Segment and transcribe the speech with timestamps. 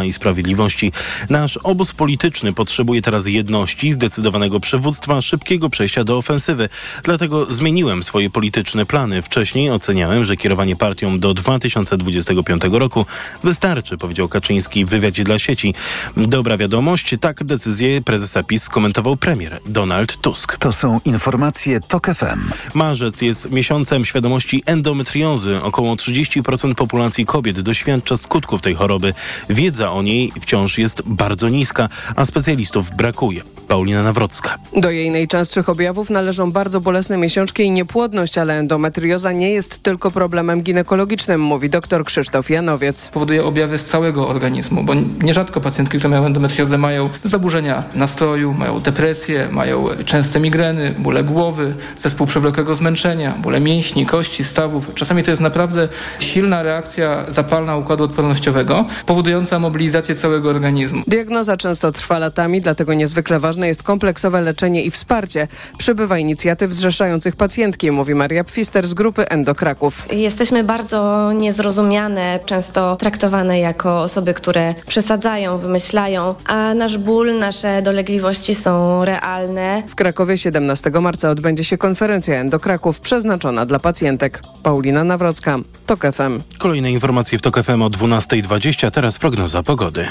[0.00, 0.92] Prawa i Sprawiedliwości.
[1.30, 6.68] Nasz obóz polityczny potrzebuje teraz jedności, zdecydowanego przywództwa, szybkiego przejścia do ofensywy.
[7.04, 9.22] Dlatego zmieniłem swoje polityczne plany.
[9.22, 13.06] Wcześniej oceniałem, że kierowanie partią do 2025 roku
[13.44, 15.74] wystarczy, powiedział Kaczyński w wywiadzie dla sieci.
[16.16, 20.56] Dobra wiadomość, tak decyzję prezesa PiS skomentował premier Donald Tusk.
[20.56, 22.50] To są informacje TOK FM.
[22.74, 25.62] Marzec jest miesiącem świadomości endometriozy.
[25.62, 29.14] Około 30% populacji kobiet doświadcza skutków tej choroby.
[29.50, 33.42] Wiedza o niej wciąż jest bardzo niska, a specjalistów brakuje.
[33.70, 34.58] Paulina Nawrocka.
[34.76, 40.10] Do jej najczęstszych objawów należą bardzo bolesne miesiączki i niepłodność, ale endometrioza nie jest tylko
[40.10, 43.08] problemem ginekologicznym, mówi dr Krzysztof Janowiec.
[43.08, 48.80] Powoduje objawy z całego organizmu, bo nierzadko pacjentki, które mają endometriozę mają zaburzenia nastroju, mają
[48.80, 54.94] depresję, mają częste migreny, bóle głowy, zespół przewlekłego zmęczenia, bóle mięśni, kości, stawów.
[54.94, 55.88] Czasami to jest naprawdę
[56.18, 59.79] silna reakcja zapalna układu odpornościowego, powodująca mobilizację
[60.14, 61.02] całego organizmu.
[61.06, 65.48] Diagnoza często trwa latami, dlatego niezwykle ważne jest kompleksowe leczenie i wsparcie.
[65.78, 70.06] Przybywa inicjatyw zrzeszających pacjentki, mówi Maria Pfister z grupy Endokraków.
[70.12, 78.54] Jesteśmy bardzo niezrozumiane, często traktowane jako osoby, które przesadzają, wymyślają, a nasz ból, nasze dolegliwości
[78.54, 79.82] są realne.
[79.88, 84.42] W Krakowie 17 marca odbędzie się konferencja Endokraków przeznaczona dla pacjentek.
[84.62, 86.40] Paulina Nawrocka, TOK FM.
[86.58, 90.08] Kolejne informacje w TOK FM o 12.20, teraz prognoza pogody.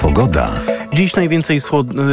[0.00, 0.54] Pogoda.
[0.92, 1.60] Dziś najwięcej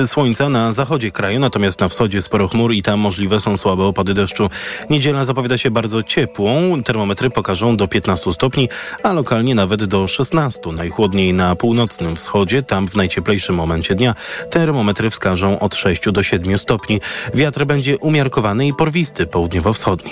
[0.05, 4.13] słońca na zachodzie kraju, natomiast na wschodzie sporo chmur i tam możliwe są słabe opady
[4.13, 4.49] deszczu.
[4.89, 6.83] Niedziela zapowiada się bardzo ciepłą.
[6.83, 8.69] Termometry pokażą do 15 stopni,
[9.03, 10.59] a lokalnie nawet do 16.
[10.71, 14.15] Najchłodniej na północnym wschodzie, tam w najcieplejszym momencie dnia
[14.51, 17.01] termometry wskażą od 6 do 7 stopni.
[17.33, 20.11] Wiatr będzie umiarkowany i porwisty południowo-wschodni.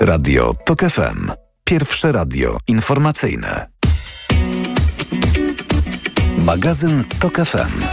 [0.00, 1.32] Radio TOK FM.
[1.64, 3.69] Pierwsze radio informacyjne.
[6.50, 7.84] Magazyn TOK FM.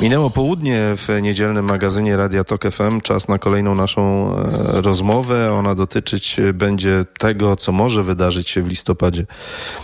[0.00, 3.00] Minęło południe w niedzielnym magazynie Radia Tok FM.
[3.00, 5.52] Czas na kolejną naszą e, rozmowę.
[5.52, 9.26] Ona dotyczyć będzie tego, co może wydarzyć się w listopadzie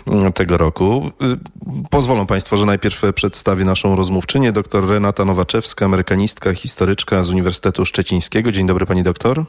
[0.06, 1.10] mm, tego roku.
[1.22, 7.84] Y, pozwolą Państwo, że najpierw przedstawię naszą rozmówczynię, dr Renata Nowaczewska, amerykanistka, historyczka z Uniwersytetu
[7.84, 8.52] Szczecińskiego.
[8.52, 9.44] Dzień dobry Pani doktor.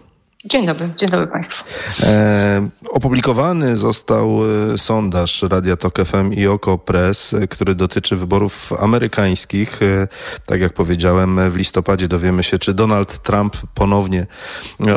[0.45, 1.63] Dzień dobry, dzień dobry Państwu.
[2.03, 4.39] E, opublikowany został
[4.73, 9.81] e, sondaż Radia Tok FM i Oko Press, e, który dotyczy wyborów amerykańskich.
[9.81, 10.07] E,
[10.45, 14.25] tak jak powiedziałem, w listopadzie dowiemy się, czy Donald Trump ponownie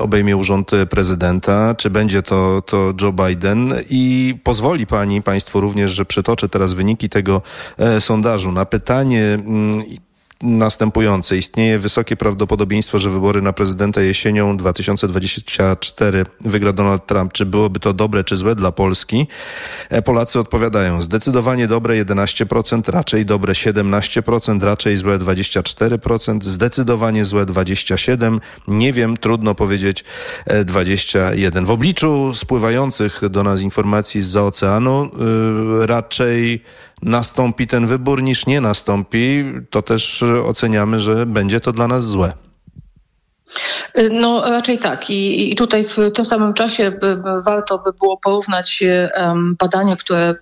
[0.01, 3.75] obejmie urząd prezydenta, czy będzie to, to Joe Biden.
[3.91, 7.43] I pozwoli Pani, Państwu również, że przytoczę teraz wyniki tego
[7.99, 8.53] sondażu.
[8.53, 9.83] Na pytanie, mm,
[10.43, 11.37] następujące.
[11.37, 17.33] Istnieje wysokie prawdopodobieństwo, że wybory na prezydenta jesienią 2024 wygra Donald Trump.
[17.33, 19.27] Czy byłoby to dobre czy złe dla Polski?
[19.91, 28.41] E, Polacy odpowiadają zdecydowanie dobre 11%, raczej dobre 17%, raczej złe 24%, zdecydowanie złe 27%,
[28.69, 30.05] nie wiem, trudno powiedzieć
[30.47, 31.67] 21%.
[31.67, 35.11] W obliczu spływających do nas informacji z oceanu
[35.79, 36.63] yy, raczej
[37.03, 42.33] nastąpi ten wybór niż nie nastąpi, to też oceniamy, że będzie to dla nas złe.
[44.11, 45.11] No raczej tak.
[45.11, 48.85] I, I, tutaj w tym samym czasie by, by warto by było porównać
[49.19, 50.35] um, badania, które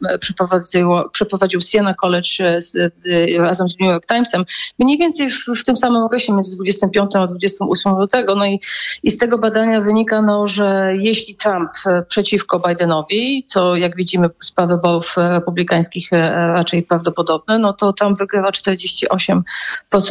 [1.13, 2.93] przeprowadził Siena College z, y,
[3.39, 4.45] razem z New York Timesem,
[4.79, 8.35] mniej więcej w, w, tym samym okresie między 25 a 28 lutego.
[8.35, 8.61] No i,
[9.03, 11.71] i z tego badania wynika, no, że jeśli Trump
[12.09, 16.09] przeciwko Bidenowi, co jak widzimy z wyborów republikańskich
[16.55, 19.43] raczej prawdopodobne, no to Trump wygrywa 48%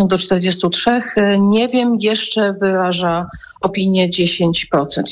[0.08, 1.02] do 43%.
[1.40, 3.28] Nie wiem jeszcze wyraża
[3.62, 4.52] opinię 10%.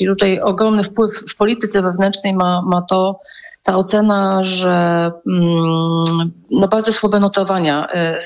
[0.00, 3.20] I tutaj ogromny wpływ w polityce wewnętrznej ma, ma to,
[3.62, 8.18] ta ocena, że mm, no bardzo słabe notowania e, e,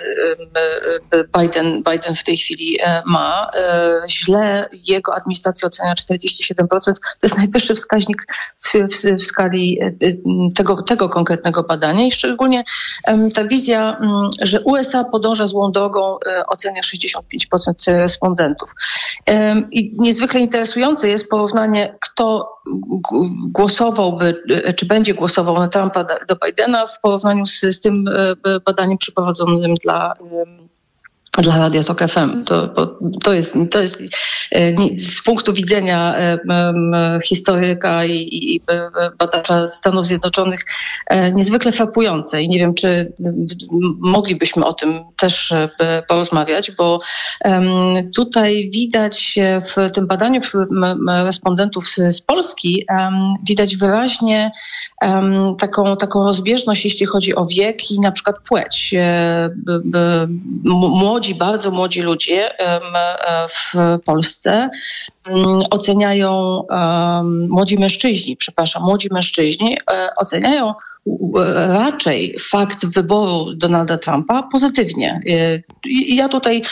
[1.10, 3.50] e, Biden, Biden w tej chwili ma.
[4.08, 6.69] Źle jego administracja ocenia 47%.
[6.80, 6.92] To
[7.22, 8.26] jest najwyższy wskaźnik
[8.58, 9.78] w, w, w skali
[10.54, 12.65] tego, tego konkretnego badania i szczególnie
[13.34, 16.18] ta wizja, mm, że USA podąża złą drogą
[16.48, 18.71] ocenia 65% respondentów.
[19.72, 22.55] I niezwykle interesujące jest porównanie, kto
[23.51, 24.42] głosowałby,
[24.77, 28.04] czy będzie głosował na Trumpa do Bidena w porównaniu z, z tym
[28.65, 30.15] badaniem przeprowadzonym dla
[31.38, 32.44] dla Radia Tok FM.
[32.44, 32.68] To,
[33.24, 33.98] to, jest, to jest
[34.97, 36.15] z punktu widzenia
[37.24, 38.60] historyka i, i
[39.18, 40.60] badacza Stanów Zjednoczonych
[41.34, 43.12] niezwykle frapujące i nie wiem, czy
[43.98, 45.54] moglibyśmy o tym też
[46.09, 47.00] porozmawiać, bo
[48.15, 50.41] tutaj widać w tym badaniu
[51.06, 52.86] respondentów z Polski
[53.48, 54.50] widać wyraźnie
[55.59, 58.94] taką, taką rozbieżność, jeśli chodzi o wiek i na przykład płeć.
[60.65, 62.50] Młodzi, bardzo młodzi ludzie
[63.48, 63.74] w
[64.04, 64.70] Polsce
[65.70, 66.62] oceniają,
[67.48, 70.74] młodzi mężczyźni, przepraszam, młodzi mężczyźni e, oceniają
[71.68, 75.20] raczej fakt wyboru Donalda Trumpa pozytywnie.
[76.08, 76.62] Ja tutaj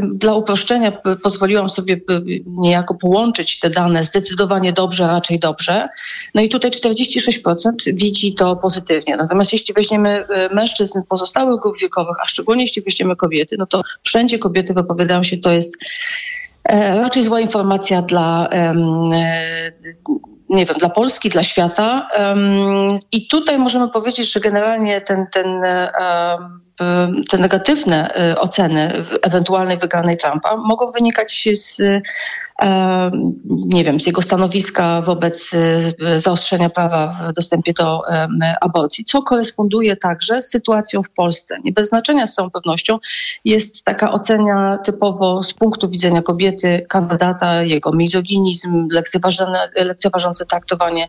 [0.00, 0.92] dla uproszczenia
[1.22, 2.00] pozwoliłam sobie
[2.46, 5.88] niejako połączyć te dane zdecydowanie dobrze, raczej dobrze.
[6.34, 9.16] No i tutaj 46% widzi to pozytywnie.
[9.16, 14.38] Natomiast jeśli weźmiemy mężczyzn pozostałych grup wiekowych, a szczególnie jeśli weźmiemy kobiety, no to wszędzie
[14.38, 15.76] kobiety wypowiadają się, to jest
[16.64, 18.48] e, raczej zła informacja dla
[20.54, 22.08] nie wiem, dla Polski, dla świata.
[23.12, 25.62] I tutaj możemy powiedzieć, że generalnie ten, ten,
[27.30, 28.92] te negatywne e, oceny
[29.22, 31.82] ewentualnej wygranej Trumpa mogą wynikać z
[33.48, 38.02] nie wiem, z jego stanowiska wobec e, zaostrzenia prawa w dostępie do
[38.60, 41.58] aborcji, co koresponduje także z sytuacją w Polsce.
[41.64, 42.98] Nie bez znaczenia z całą pewnością
[43.44, 48.88] jest taka ocena typowo z punktu widzenia kobiety, kandydata, jego mizoginizm,
[49.78, 51.08] lekceważące traktowanie,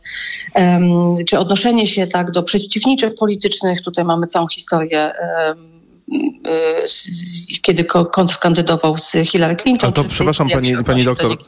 [1.28, 3.82] czy odnoszenie się tak do przeciwniczych politycznych.
[3.82, 5.14] Tutaj mamy całą historię
[7.62, 9.88] kiedy kontrkandydował z Hillary Clinton.
[9.88, 11.44] Ale to przepraszam pani, pani doktor, to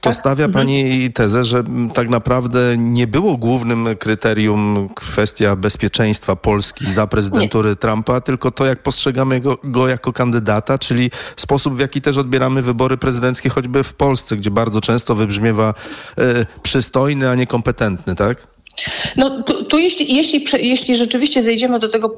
[0.00, 0.14] tak?
[0.14, 0.52] stawia mhm.
[0.52, 1.64] pani tezę, że
[1.94, 7.76] tak naprawdę nie było głównym kryterium kwestia bezpieczeństwa Polski za prezydentury nie.
[7.76, 12.62] Trumpa, tylko to jak postrzegamy go, go jako kandydata, czyli sposób w jaki też odbieramy
[12.62, 15.74] wybory prezydenckie choćby w Polsce, gdzie bardzo często wybrzmiewa
[16.18, 18.51] e, przystojny, a nie kompetentny, tak?
[19.16, 22.16] No tu, tu jeśli, jeśli, jeśli rzeczywiście zejdziemy do tego,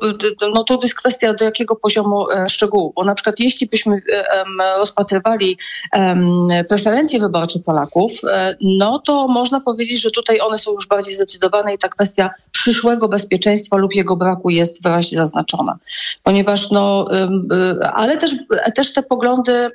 [0.55, 4.45] no to jest kwestia do jakiego poziomu e, szczegółu, bo na przykład jeśli byśmy e,
[4.79, 5.59] rozpatrywali
[6.69, 11.75] preferencje wyborcze Polaków, e, no to można powiedzieć, że tutaj one są już bardziej zdecydowane
[11.75, 15.79] i ta kwestia przyszłego bezpieczeństwa lub jego braku jest wyraźnie zaznaczona.
[16.23, 17.09] Ponieważ no,
[17.93, 18.33] ale też,
[18.75, 19.69] też te poglądy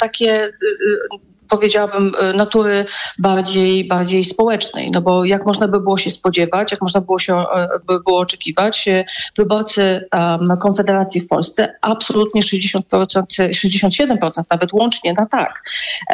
[0.00, 0.52] takie
[1.48, 2.84] powiedziałabym, y, natury
[3.18, 4.90] bardziej, bardziej społecznej.
[4.90, 8.18] No bo jak można by było się spodziewać, jak można było się e, by było
[8.18, 9.04] oczekiwać, y,
[9.36, 15.62] wyborcy um, Konfederacji w Polsce absolutnie 60%, 67% nawet łącznie na tak.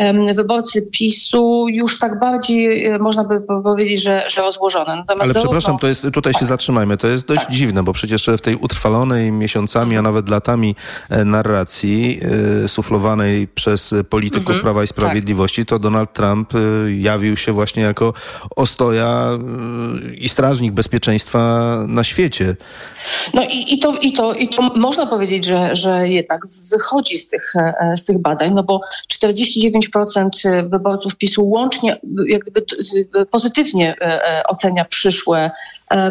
[0.01, 4.97] Um, wyborcy PiSu już tak bardziej y, można by powiedzieć, że, że rozłożone.
[4.97, 6.97] Natomiast Ale przepraszam, to jest, tutaj się zatrzymajmy.
[6.97, 7.51] To jest dość tak.
[7.51, 10.77] dziwne, bo przecież w tej utrwalonej miesiącami, a nawet latami
[11.11, 12.21] e, narracji
[12.65, 14.63] e, suflowanej przez polityków mhm.
[14.63, 18.13] Prawa i Sprawiedliwości, Sprawiedliwości, to Donald Trump y, jawił się właśnie jako
[18.57, 19.39] ostoja
[20.13, 22.57] y, i strażnik bezpieczeństwa na świecie.
[23.35, 27.29] No i, i, to, i, to, i to można powiedzieć, że, że jednak wychodzi z
[27.29, 28.81] tych, e, z tych badań, no bo
[29.13, 32.63] 49% wyborców PiSu łącznie jak gdyby
[33.31, 35.51] pozytywnie e, e, ocenia przyszłe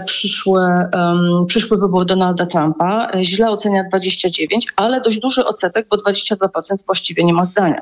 [0.06, 3.08] przyszłe, um, przyszły wybór Donalda Trumpa.
[3.22, 7.82] Źle ocenia 29, ale dość duży odsetek, bo 22% właściwie nie ma zdania.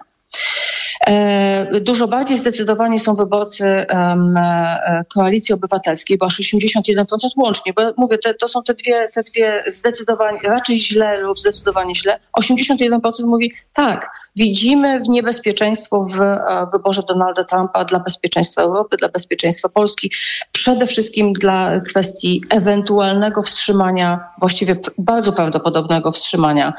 [1.05, 7.03] E, dużo bardziej zdecydowani są wyborcy e, Koalicji Obywatelskiej, bo aż 81%
[7.37, 11.95] łącznie, bo mówię, te, to są te dwie, te dwie zdecydowanie, raczej źle lub zdecydowanie
[11.95, 12.19] źle.
[12.39, 19.09] 81% mówi tak, widzimy w niebezpieczeństwo w e, wyborze Donalda Trumpa dla bezpieczeństwa Europy, dla
[19.09, 20.11] bezpieczeństwa Polski,
[20.51, 26.73] przede wszystkim dla kwestii ewentualnego wstrzymania, właściwie bardzo prawdopodobnego wstrzymania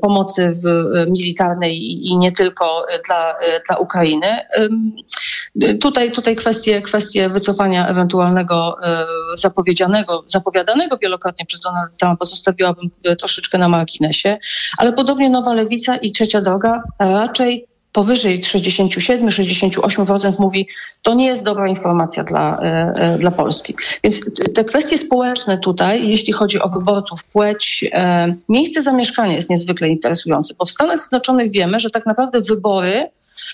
[0.00, 3.34] pomocy w, militarnej i nie tylko dla,
[3.66, 4.26] dla Ukrainy.
[5.80, 13.16] Tutaj, tutaj kwestie, kwestie wycofania ewentualnego e, zapowiedzianego, zapowiadanego wielokrotnie przez Donalda Trumpa zostawiłabym e,
[13.16, 14.38] troszeczkę na marginesie,
[14.78, 20.66] ale podobnie Nowa Lewica i Trzecia Droga raczej powyżej 67-68% mówi,
[21.02, 23.74] to nie jest dobra informacja dla, e, dla Polski.
[24.04, 24.20] Więc
[24.54, 27.90] te kwestie społeczne tutaj, jeśli chodzi o wyborców, płeć,
[28.48, 33.10] miejsce zamieszkania jest niezwykle interesujące, bo w Stanach Zjednoczonych wiemy, że tak naprawdę wybory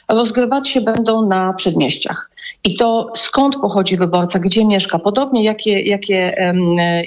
[0.08, 2.30] rozgrywać się będą na przedmieściach.
[2.64, 6.36] I to skąd pochodzi wyborca, gdzie mieszka, podobnie jakie, jakie,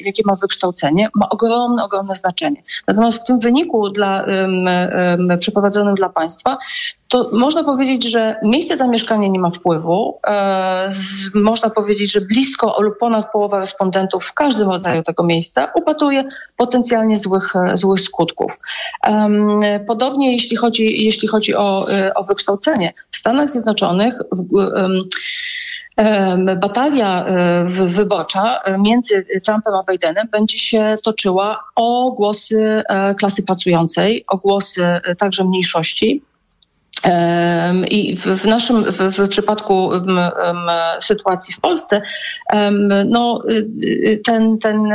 [0.06, 2.64] jakie ma wykształcenie, ma ogromne, ogromne znaczenie.
[2.88, 4.26] Natomiast w tym wyniku dla,
[5.40, 6.58] przeprowadzonym dla państwa
[7.08, 10.20] to można powiedzieć, że miejsce zamieszkania nie ma wpływu.
[10.28, 10.90] E,
[11.34, 16.24] można powiedzieć, że blisko lub ponad połowa respondentów w każdym rodzaju tego miejsca upatruje
[16.58, 18.60] potencjalnie złych, złych skutków.
[19.88, 22.94] Podobnie jeśli chodzi, jeśli chodzi o, e, o wykształcenie.
[23.12, 24.70] W Stanach Zjednoczonych w,
[26.58, 32.84] Batalia e, wyborcza między Trumpem a Bidenem będzie się toczyła o głosy
[33.20, 34.86] klasy pracującej, o głosy
[35.18, 36.24] także mniejszości.
[37.90, 39.92] I w, naszym, w, w przypadku
[41.00, 42.02] sytuacji w Polsce,
[43.06, 44.94] no, y, y, ten, ten,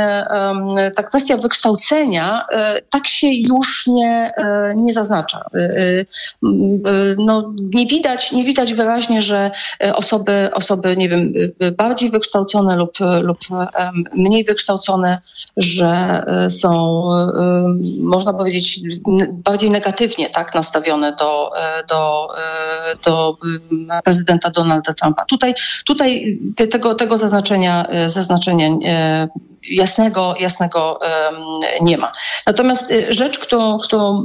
[0.95, 5.45] ta kwestia wykształcenia e, tak się już nie, e, nie zaznacza.
[5.55, 6.05] Y,
[7.17, 9.51] no, nie, widać, nie widać wyraźnie, że
[9.83, 11.33] e, osoby, osoby, nie wiem,
[11.77, 13.37] bardziej wykształcone lub, lub
[14.17, 15.17] mniej wykształcone,
[15.57, 17.03] że są,
[18.03, 18.79] można powiedzieć,
[19.31, 21.51] bardziej negatywnie tak, nastawione do,
[21.89, 23.37] do do, e, do
[23.89, 25.25] e, prezydenta Donalda Trumpa.
[25.25, 25.53] Tutaj,
[25.85, 26.39] tutaj
[26.71, 28.67] tego, tego zaznaczenia, e, zaznaczenia
[29.69, 30.99] jasnego, jasnego
[31.81, 32.11] nie ma.
[32.47, 34.23] Natomiast rzecz, którą, którą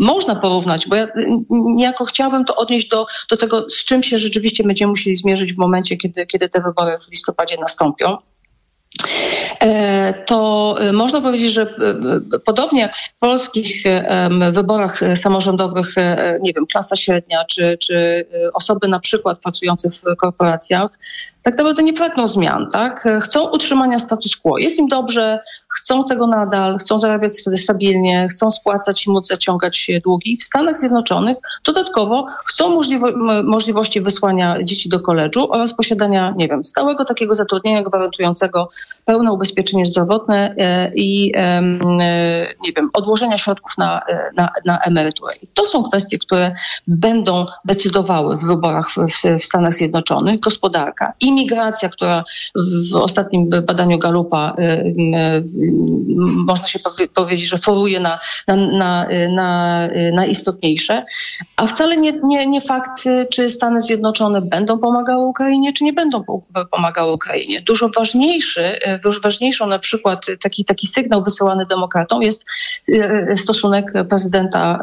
[0.00, 1.06] można porównać, bo ja
[1.50, 5.58] niejako chciałabym to odnieść do, do tego, z czym się rzeczywiście będziemy musieli zmierzyć w
[5.58, 8.16] momencie, kiedy, kiedy te wybory w listopadzie nastąpią.
[9.60, 13.82] E, to e, można powiedzieć, że e, podobnie jak w polskich
[14.50, 15.94] wyborach samorządowych,
[16.40, 20.90] nie wiem, klasa średnia czy, czy osoby na przykład pracujące w korporacjach,
[21.42, 23.08] tak naprawdę nie pragną zmian, tak?
[23.22, 24.58] Chcą utrzymania status quo.
[24.58, 30.36] Jest im dobrze, chcą tego nadal, chcą zarabiać stabilnie, chcą spłacać i móc zaciągać długi.
[30.36, 33.08] W Stanach Zjednoczonych dodatkowo chcą możliwo
[33.44, 38.68] możliwości wysłania dzieci do koledżu oraz posiadania, nie wiem, stałego takiego zatrudnienia gwarantującego
[39.04, 41.62] pełne ubezpieczenie zdrowotne e, i e,
[42.62, 45.34] nie wiem, odłożenia środków na, e, na, na emeryturę.
[45.42, 46.54] I to są kwestie, które
[46.86, 50.40] będą decydowały w wyborach w, w Stanach Zjednoczonych.
[50.40, 52.24] Gospodarka, imigracja, która
[52.92, 54.56] w, ostatnim badaniu Galupa
[56.46, 56.78] można się
[57.14, 58.18] powiedzieć, że foruje na,
[58.48, 61.04] na, na, na, na istotniejsze,
[61.56, 66.24] a wcale nie, nie, nie fakt, czy Stany Zjednoczone będą pomagały Ukrainie, czy nie będą
[66.70, 67.60] pomagały Ukrainie.
[67.60, 68.78] Dużo ważniejszy
[69.22, 72.44] ważniejszą na przykład taki, taki sygnał wysyłany demokratom jest
[72.94, 74.82] e, stosunek prezydenta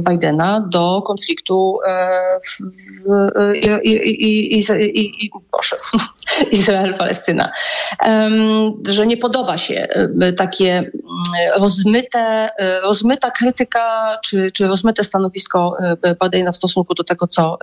[0.00, 2.08] Bidena do konfliktu e,
[2.40, 2.58] w,
[3.04, 5.30] w, i, i, i,
[6.56, 7.48] Izrael-Palestyna.
[8.88, 9.88] Że nie podoba się
[10.36, 10.90] takie
[11.58, 12.48] rozmyte,
[12.82, 15.76] rozmyta krytyka czy, czy rozmyte stanowisko
[16.24, 17.58] Bidena w stosunku do tego, co,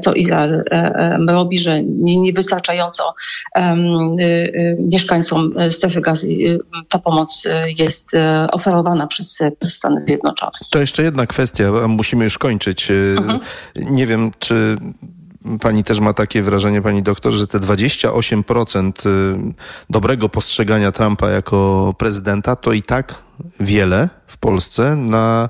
[0.00, 0.64] co Izrael
[1.28, 3.14] robi, że niewystarczająco
[4.88, 6.58] mieszkańcom e, strefy gazy e,
[6.88, 8.10] ta pomoc e, jest
[8.52, 10.52] oferowana przez, przez Stany Zjednoczone.
[10.70, 12.88] To jeszcze jedna kwestia, musimy już kończyć.
[12.90, 13.40] Mhm.
[13.76, 14.76] Nie wiem, czy
[15.60, 18.92] pani też ma takie wrażenie, pani doktor, że te 28%
[19.90, 23.22] dobrego postrzegania Trumpa jako prezydenta to i tak
[23.60, 25.48] wiele w Polsce na,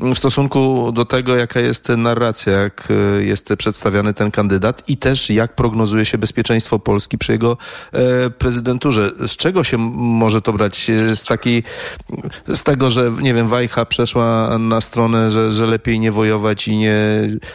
[0.00, 5.30] w stosunku do tego, jaka jest narracja, jak e, jest przedstawiany ten kandydat i też
[5.30, 7.56] jak prognozuje się bezpieczeństwo Polski przy jego
[7.92, 9.10] e, prezydenturze.
[9.26, 10.90] Z czego się może to brać?
[10.90, 11.62] E, z takiej,
[12.48, 16.76] z tego, że nie wiem, Wajcha przeszła na stronę, że, że lepiej nie wojować i
[16.76, 16.98] nie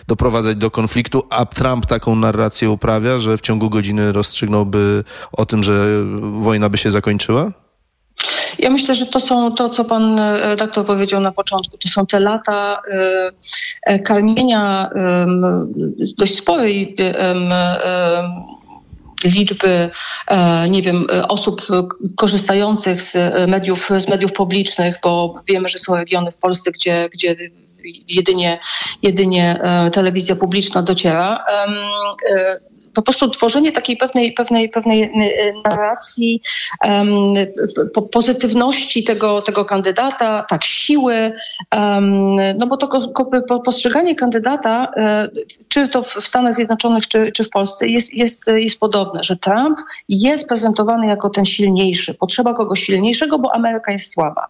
[0.08, 5.64] doprowadzać do konfliktu, a Trump taką narrację uprawia, że w ciągu godziny rozstrzygnąłby o tym,
[5.64, 6.04] że
[6.40, 7.63] wojna by się zakończyła?
[8.60, 12.20] Ja myślę, że to są to, co pan redaktor powiedział na początku, to są te
[12.20, 12.82] lata
[13.90, 14.90] y, karmienia
[16.02, 16.96] y, dość sporej
[19.24, 19.90] liczby,
[20.70, 21.62] nie wiem, osób
[22.16, 23.18] korzystających z
[23.50, 27.36] mediów, z mediów publicznych, bo wiemy, że są regiony w Polsce, gdzie, gdzie
[28.08, 28.60] jedynie,
[29.02, 29.60] jedynie
[29.94, 31.46] telewizja publiczna dociera
[32.94, 36.42] po prostu tworzenie takiej pewnej, pewnej, pewnej y, narracji
[36.86, 37.10] um,
[38.12, 41.34] pozytywności tego, tego kandydata, tak, siły,
[41.76, 45.30] um, no bo to postrzeganie kandydata, e,
[45.68, 49.80] czy to w Stanach Zjednoczonych, czy, czy w Polsce, jest, jest, jest podobne, że Trump
[50.10, 52.14] jest prezentowany jako ten silniejszy.
[52.14, 54.48] Potrzeba kogoś silniejszego, bo Ameryka jest słaba.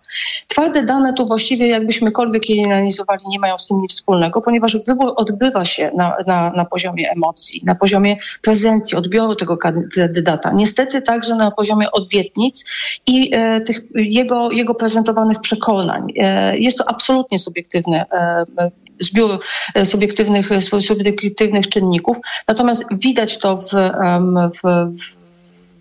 [0.47, 5.13] Twarde dane tu właściwie, jakbyśmykolwiek je analizowali, nie mają z tym nic wspólnego, ponieważ wybór
[5.15, 10.51] odbywa się na, na, na poziomie emocji, na poziomie prezencji, odbioru tego kandydata.
[10.51, 12.65] Niestety także na poziomie odwietnic
[13.07, 16.07] i e, tych jego, jego prezentowanych przekonań.
[16.17, 19.39] E, jest to absolutnie subiektywne e, zbiór
[19.83, 20.49] subiektywnych,
[20.79, 22.17] subiektywnych czynników.
[22.47, 23.69] Natomiast widać to w,
[24.63, 24.91] w,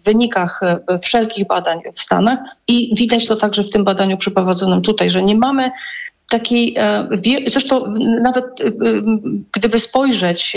[0.00, 0.61] w wynikach
[1.02, 5.37] wszelkich badań w Stanach i widać to także w tym badaniu przeprowadzonym tutaj, że nie
[5.37, 5.71] mamy
[6.33, 6.77] takiej,
[7.47, 8.45] zresztą nawet
[9.53, 10.57] gdyby spojrzeć,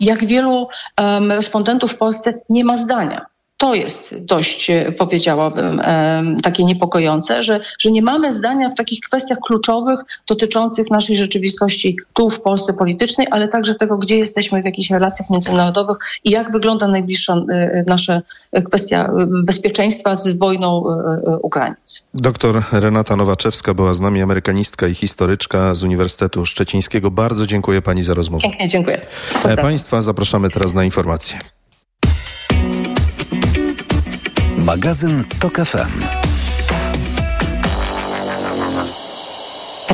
[0.00, 0.68] jak wielu
[1.28, 5.80] respondentów w Polsce nie ma zdania to jest dość, e, powiedziałabym,
[6.42, 12.30] takie niepokojące, że, że nie mamy zdania w takich kwestiach kluczowych dotyczących naszej rzeczywistości tu
[12.30, 16.88] w Polsce politycznej, ale także tego, gdzie jesteśmy w jakichś relacjach międzynarodowych i jak wygląda
[16.88, 18.22] najbliższa e, nasza
[18.64, 19.12] kwestia
[19.44, 22.04] bezpieczeństwa z wojną e, u granic.
[22.14, 27.10] Doktor Renata Nowaczewska była z nami, amerykanistka i historyczka z Uniwersytetu Szczecińskiego.
[27.10, 28.42] Bardzo dziękuję pani za rozmowę.
[28.42, 28.98] Pięknie, dziękuję.
[29.32, 29.64] Pozdrawiam.
[29.64, 31.55] Państwa zapraszamy teraz na informacje.
[34.66, 35.92] Magazyn TOK FM.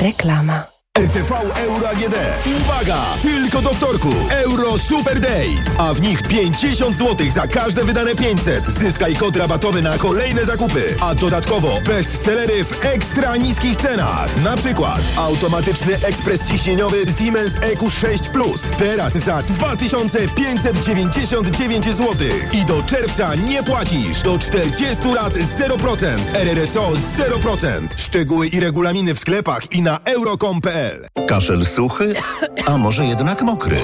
[0.00, 0.72] Reklama.
[0.99, 2.14] RTV Euro AGD.
[2.61, 3.02] Uwaga!
[3.22, 4.08] Tylko do wtorku.
[4.30, 5.66] Euro Super Days.
[5.78, 8.64] A w nich 50 zł za każde wydane 500.
[8.64, 10.94] Zyskaj kod rabatowy na kolejne zakupy.
[11.00, 14.42] A dodatkowo bestsellery w ekstra niskich cenach.
[14.42, 18.62] Na przykład automatyczny ekspres ciśnieniowy Siemens EQ6 Plus.
[18.78, 22.06] Teraz za 2599 zł.
[22.52, 24.22] I do czerwca nie płacisz.
[24.22, 26.06] Do 40 lat 0%.
[26.34, 27.88] RRSO 0%.
[27.96, 30.82] Szczegóły i regulaminy w sklepach i na euro.com.pl
[31.29, 32.15] Kaszel suchy,
[32.67, 33.77] a może jednak mokry?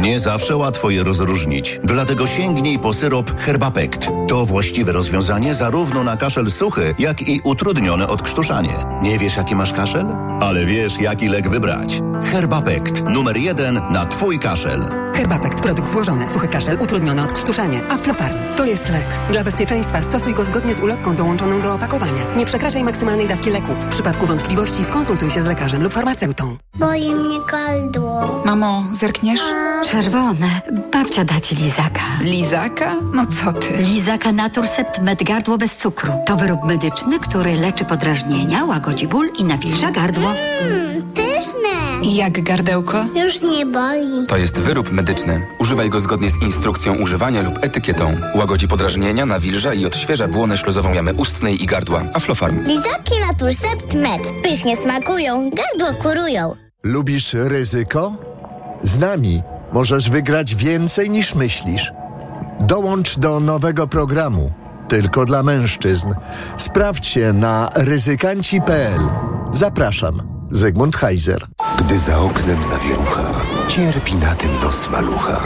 [0.00, 4.08] Nie zawsze łatwo je rozróżnić, dlatego sięgnij po syrop Herbapekt.
[4.28, 8.76] To właściwe rozwiązanie zarówno na kaszel suchy, jak i utrudnione odkrztuszanie.
[9.02, 10.06] Nie wiesz, jaki masz kaszel?
[10.40, 12.00] Ale wiesz, jaki lek wybrać.
[12.32, 13.02] Herbapekt.
[13.04, 15.05] Numer jeden na Twój kaszel.
[15.16, 15.62] Herbapekt.
[15.62, 16.28] Produkt złożony.
[16.28, 16.80] Suchy kaszel.
[16.80, 17.82] Utrudnione odkrztuszanie.
[17.88, 18.36] Aflofarm.
[18.56, 19.06] To jest lek.
[19.32, 22.34] Dla bezpieczeństwa stosuj go zgodnie z ulotką dołączoną do opakowania.
[22.36, 23.74] Nie przekraczaj maksymalnej dawki leku.
[23.74, 26.56] W przypadku wątpliwości skonsultuj się z lekarzem lub farmaceutą.
[26.74, 28.42] Boli mnie gardło.
[28.44, 29.40] Mamo, zerkniesz?
[29.90, 30.48] Czerwone.
[30.92, 32.02] Babcia da ci lizaka.
[32.20, 32.94] Lizaka?
[33.12, 33.76] No co ty?
[33.76, 36.12] Lizaka Naturcept Med Gardło bez cukru.
[36.26, 40.28] To wyrób medyczny, który leczy podrażnienia, łagodzi ból i nawilża gardło.
[40.62, 42.08] Mmm, pyszne.
[42.14, 43.04] Jak gardełko?
[43.14, 44.26] Już nie boli.
[44.28, 45.46] To jest wyrób medyczny.
[45.60, 48.16] Używaj go zgodnie z instrukcją używania lub etykietą.
[48.34, 52.02] Łagodzi podrażnienia, nawilża i odświeża błonę śluzową jamy ustnej i gardła.
[52.14, 52.64] Aflofarm.
[52.64, 54.22] Lizaki Naturcept Med.
[54.42, 56.54] Pysznie smakują, gardło kurują.
[56.82, 58.14] Lubisz ryzyko?
[58.82, 61.92] Z nami możesz wygrać więcej niż myślisz.
[62.60, 64.52] Dołącz do nowego programu.
[64.88, 66.14] Tylko dla mężczyzn.
[66.56, 69.00] Sprawdź się na ryzykanci.pl.
[69.52, 70.35] Zapraszam.
[70.50, 71.46] Zygmunt Heiser.
[71.78, 73.32] Gdy za oknem zawierucha,
[73.68, 75.40] cierpi na tym nos malucha.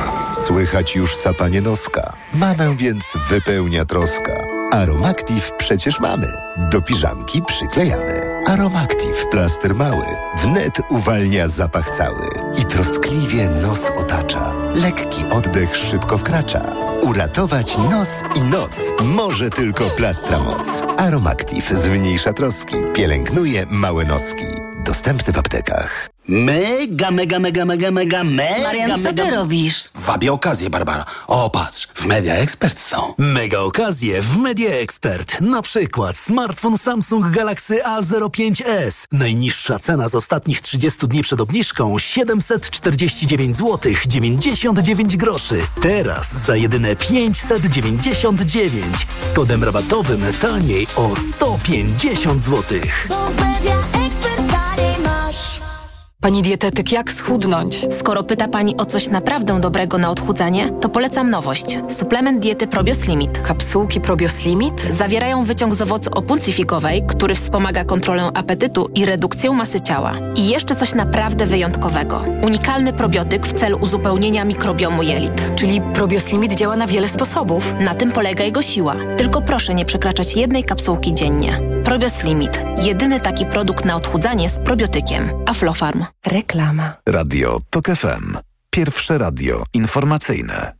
[0.47, 2.13] Słychać już sapanie noska.
[2.35, 4.60] Mamę więc wypełnia troska.
[4.71, 6.27] Aromactive przecież mamy.
[6.71, 8.21] Do piżamki przyklejamy.
[8.49, 10.05] Aromactive plaster mały.
[10.43, 12.29] Wnet uwalnia zapach cały.
[12.59, 14.53] I troskliwie nos otacza.
[14.75, 16.63] Lekki oddech szybko wkracza.
[17.03, 20.69] Uratować nos i noc może tylko plastra moc.
[20.97, 22.77] Aromactive zmniejsza troski.
[22.95, 24.45] Pielęgnuje małe noski.
[24.85, 26.11] Dostępny w aptekach.
[26.33, 29.25] Mega, mega, mega, mega, mega, mega, Marian, co mega...
[29.25, 29.85] ty robisz?
[29.95, 31.05] Wabię okazję, Barbara.
[31.27, 33.15] O, patrz, w Media Expert są.
[33.19, 35.41] Mega okazje w Media Expert.
[35.41, 39.07] Na przykład smartfon Samsung Galaxy A05s.
[39.13, 45.61] Najniższa cena z ostatnich 30 dni przed obniżką 749 zł 99 groszy.
[45.81, 52.79] Teraz za jedyne 599 z kodem rabatowym taniej o 150 zł.
[56.23, 57.87] Pani dietetyk, jak schudnąć?
[57.91, 61.79] Skoro pyta Pani o coś naprawdę dobrego na odchudzanie, to polecam nowość.
[61.89, 63.39] Suplement diety Probios Limit.
[63.39, 64.81] Kapsułki Probios Limit?
[64.81, 70.13] Zawierają wyciąg z owocu opuncyfikowej, który wspomaga kontrolę apetytu i redukcję masy ciała.
[70.37, 72.25] I jeszcze coś naprawdę wyjątkowego.
[72.43, 75.53] Unikalny probiotyk w celu uzupełnienia mikrobiomu jelit.
[75.57, 77.75] Czyli Probios Limit działa na wiele sposobów.
[77.81, 78.97] Na tym polega jego siła.
[79.17, 81.61] Tylko proszę nie przekraczać jednej kapsułki dziennie.
[81.85, 82.61] Probios Limit.
[82.83, 85.31] Jedyny taki produkt na odchudzanie z probiotykiem.
[85.47, 86.10] Aflofarm.
[86.27, 86.93] Reklama.
[87.07, 88.37] Radio TOK FM.
[88.71, 90.73] Pierwsze radio informacyjne.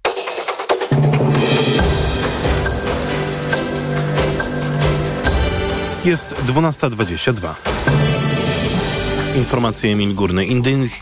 [6.05, 8.00] Jest 12.22.
[9.37, 10.47] Informacje Emil Górny.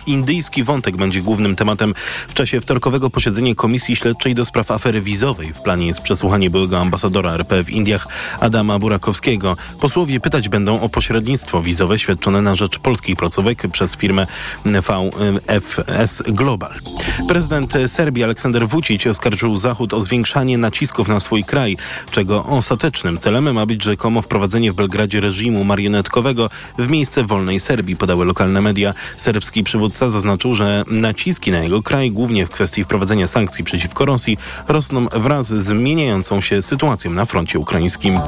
[0.07, 1.95] Indyjski wątek będzie głównym tematem
[2.29, 5.53] w czasie wtorkowego posiedzenia Komisji Śledczej do spraw afery wizowej.
[5.53, 8.07] W planie jest przesłuchanie byłego ambasadora RP w Indiach
[8.41, 9.57] Adama Burakowskiego.
[9.81, 14.27] Posłowie pytać będą o pośrednictwo wizowe świadczone na rzecz polskich placówek przez firmę
[14.65, 16.75] VFS Global.
[17.29, 21.77] Prezydent Serbii Aleksander Vucic oskarżył Zachód o zwiększanie nacisków na swój kraj,
[22.11, 27.97] czego ostatecznym celem ma być rzekomo wprowadzenie w Belgradzie reżimu marionetkowego w miejsce wolnej Serbii,
[27.97, 28.95] podał podały lokalne media.
[29.17, 34.39] Serbski przywódca zaznaczył, że naciski na jego kraj, głównie w kwestii wprowadzenia sankcji przeciwko Rosji,
[34.69, 38.19] rosną wraz z zmieniającą się sytuacją na froncie ukraińskim.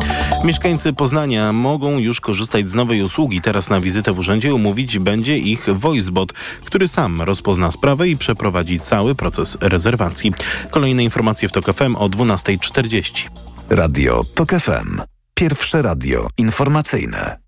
[0.44, 3.40] Mieszkańcy Poznania mogą już korzystać z nowej usługi.
[3.40, 6.32] Teraz na wizytę w urzędzie umówić będzie ich VoiceBot,
[6.64, 10.32] który sam rozpozna sprawę i przeprowadzi cały proces rezerwacji.
[10.70, 13.28] Kolejne informacje w TOK FM o 12.40.
[13.70, 15.02] Radio TOK FM.
[15.34, 17.40] Pierwsze radio informacyjne.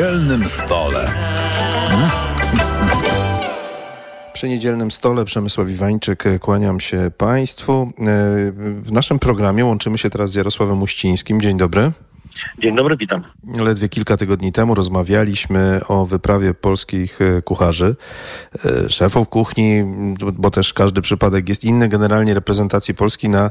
[0.00, 1.12] Niedzielnym stole.
[4.32, 7.92] Przy niedzielnym stole Przemysław Iwańczyk, kłaniam się Państwu.
[8.82, 11.40] W naszym programie łączymy się teraz z Jarosławem Uścińskim.
[11.40, 11.92] Dzień dobry.
[12.58, 13.22] Dzień dobry, witam.
[13.58, 17.96] Ledwie kilka tygodni temu rozmawialiśmy o wyprawie polskich e, kucharzy,
[18.64, 19.84] e, szefów kuchni,
[20.32, 23.50] bo też każdy przypadek jest inny, generalnie reprezentacji Polski na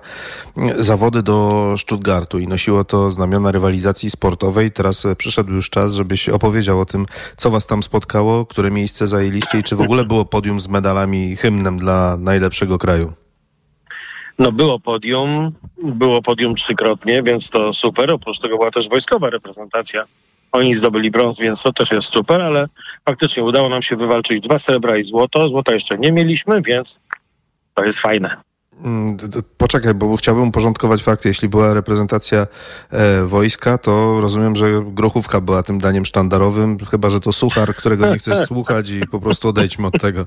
[0.78, 4.72] zawody do Stuttgartu i nosiło to znamiona rywalizacji sportowej.
[4.72, 7.06] Teraz e, przyszedł już czas, żebyś opowiedział o tym,
[7.38, 11.36] co was tam spotkało, które miejsce zajęliście i czy w ogóle było podium z medalami,
[11.36, 13.13] hymnem dla najlepszego kraju.
[14.39, 15.52] No było podium,
[15.84, 18.13] było podium trzykrotnie, więc to super.
[18.13, 20.06] Oprócz tego była też wojskowa reprezentacja.
[20.52, 22.67] Oni zdobyli brąz, więc to też jest super, ale
[23.06, 25.49] faktycznie udało nam się wywalczyć dwa srebra i złoto.
[25.49, 26.99] Złota jeszcze nie mieliśmy, więc
[27.73, 28.36] to jest fajne.
[28.84, 29.17] Mm,
[29.58, 31.30] poczekaj, bo chciałbym uporządkować fakty.
[31.30, 32.47] Jeśli była reprezentacja
[32.91, 38.08] e, wojska, to rozumiem, że grochówka była tym daniem sztandarowym, chyba że to suchar, którego
[38.12, 40.25] nie chcesz słuchać i po prostu odejdźmy od tego.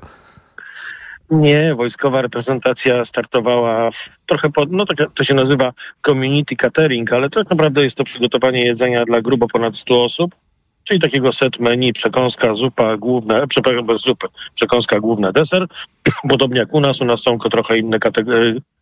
[1.29, 5.73] Nie, wojskowa reprezentacja startowała w, trochę pod, no to, to się nazywa
[6.05, 10.35] community catering, ale tak naprawdę jest to przygotowanie jedzenia dla grubo ponad 100 osób,
[10.83, 15.67] czyli takiego set menu, przekąska, zupa główna, przepraszam, bez zupy, przekąska główna, deser.
[16.29, 17.97] Podobnie jak u nas, u nas są trochę inne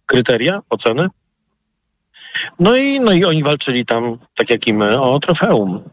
[0.06, 1.08] kryteria oceny.
[2.60, 5.84] No i, no i oni walczyli tam, tak jak i my, o trofeum.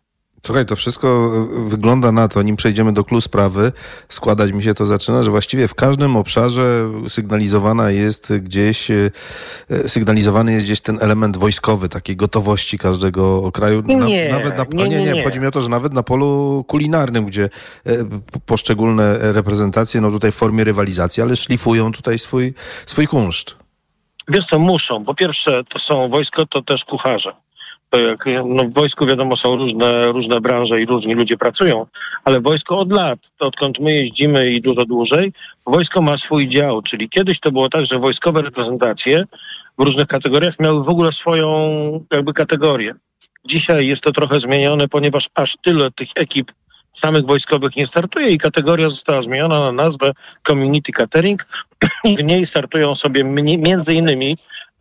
[0.47, 1.33] Słuchaj, to wszystko
[1.67, 3.73] e, wygląda na to, nim przejdziemy do klu sprawy,
[4.09, 9.11] składać mi się to zaczyna, że właściwie w każdym obszarze sygnalizowana jest gdzieś, e,
[9.71, 13.83] e, sygnalizowany jest gdzieś ten element wojskowy, takiej gotowości każdego kraju.
[13.87, 16.65] Nie, nawet na, nie, nie, nie, nie, chodzi mi o to, że nawet na polu
[16.69, 17.49] kulinarnym, gdzie
[18.47, 22.55] poszczególne reprezentacje, no tutaj w formie rywalizacji, ale szlifują tutaj swój,
[22.87, 23.57] swój kunszt.
[24.29, 25.05] Wiesz co, muszą.
[25.05, 27.33] Po pierwsze, to są wojsko, to też kucharze
[27.91, 31.87] to jak no w wojsku wiadomo są różne, różne branże i różni ludzie pracują,
[32.25, 35.33] ale wojsko od lat, to odkąd my jeździmy i dużo dłużej,
[35.67, 39.25] wojsko ma swój dział, czyli kiedyś to było tak, że wojskowe reprezentacje
[39.79, 41.51] w różnych kategoriach miały w ogóle swoją
[42.11, 42.95] jakby kategorię.
[43.45, 46.53] Dzisiaj jest to trochę zmienione, ponieważ aż tyle tych ekip
[46.93, 50.13] samych wojskowych nie startuje i kategoria została zmieniona na nazwę
[50.49, 51.47] Community Catering
[52.19, 53.25] w niej startują sobie
[53.59, 54.37] między innymi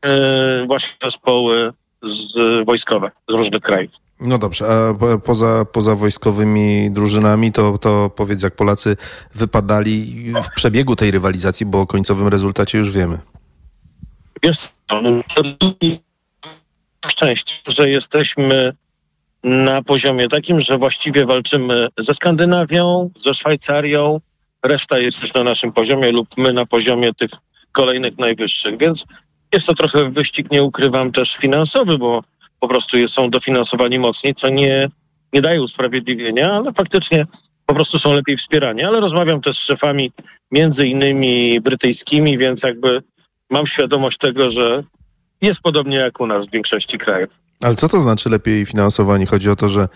[0.05, 3.91] yy, właśnie zespoły z, wojskowe z różnych krajów.
[4.19, 8.95] No dobrze, a poza, poza wojskowymi drużynami, to, to powiedz, jak Polacy
[9.35, 13.19] wypadali w przebiegu tej rywalizacji, bo o końcowym rezultacie już wiemy.
[14.43, 15.01] Jest to
[17.09, 18.73] szczęście, że jesteśmy
[19.43, 24.19] na poziomie takim, że właściwie walczymy ze Skandynawią, ze Szwajcarią,
[24.63, 27.31] reszta jest już na naszym poziomie lub my na poziomie tych
[27.71, 29.05] kolejnych najwyższych, więc
[29.53, 32.23] jest to trochę wyścig, nie ukrywam, też finansowy, bo
[32.59, 34.89] po prostu są dofinansowani mocniej, co nie,
[35.33, 37.25] nie daje usprawiedliwienia, ale faktycznie
[37.65, 38.83] po prostu są lepiej wspierani.
[38.83, 40.11] Ale rozmawiam też z szefami
[40.51, 43.03] między innymi brytyjskimi, więc jakby
[43.49, 44.83] mam świadomość tego, że
[45.41, 47.29] jest podobnie jak u nas w większości krajów.
[47.63, 49.25] Ale co to znaczy lepiej finansowani?
[49.25, 49.87] Chodzi o to, że...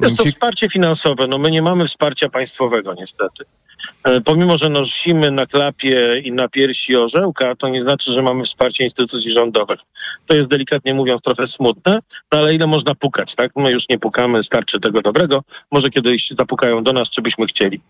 [0.00, 1.26] Jest to wsparcie finansowe.
[1.26, 3.44] No my nie mamy wsparcia państwowego niestety.
[4.04, 8.44] E, pomimo, że nosimy na klapie i na piersi orzełka, to nie znaczy, że mamy
[8.44, 9.80] wsparcie instytucji rządowych.
[10.26, 11.98] To jest delikatnie mówiąc trochę smutne,
[12.32, 13.52] no ale ile można pukać, tak?
[13.56, 15.44] My już nie pukamy, starczy tego dobrego.
[15.70, 17.80] Może kiedyś zapukają do nas, czy byśmy chcieli.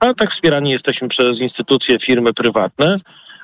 [0.00, 2.94] A tak wspierani jesteśmy przez instytucje, firmy prywatne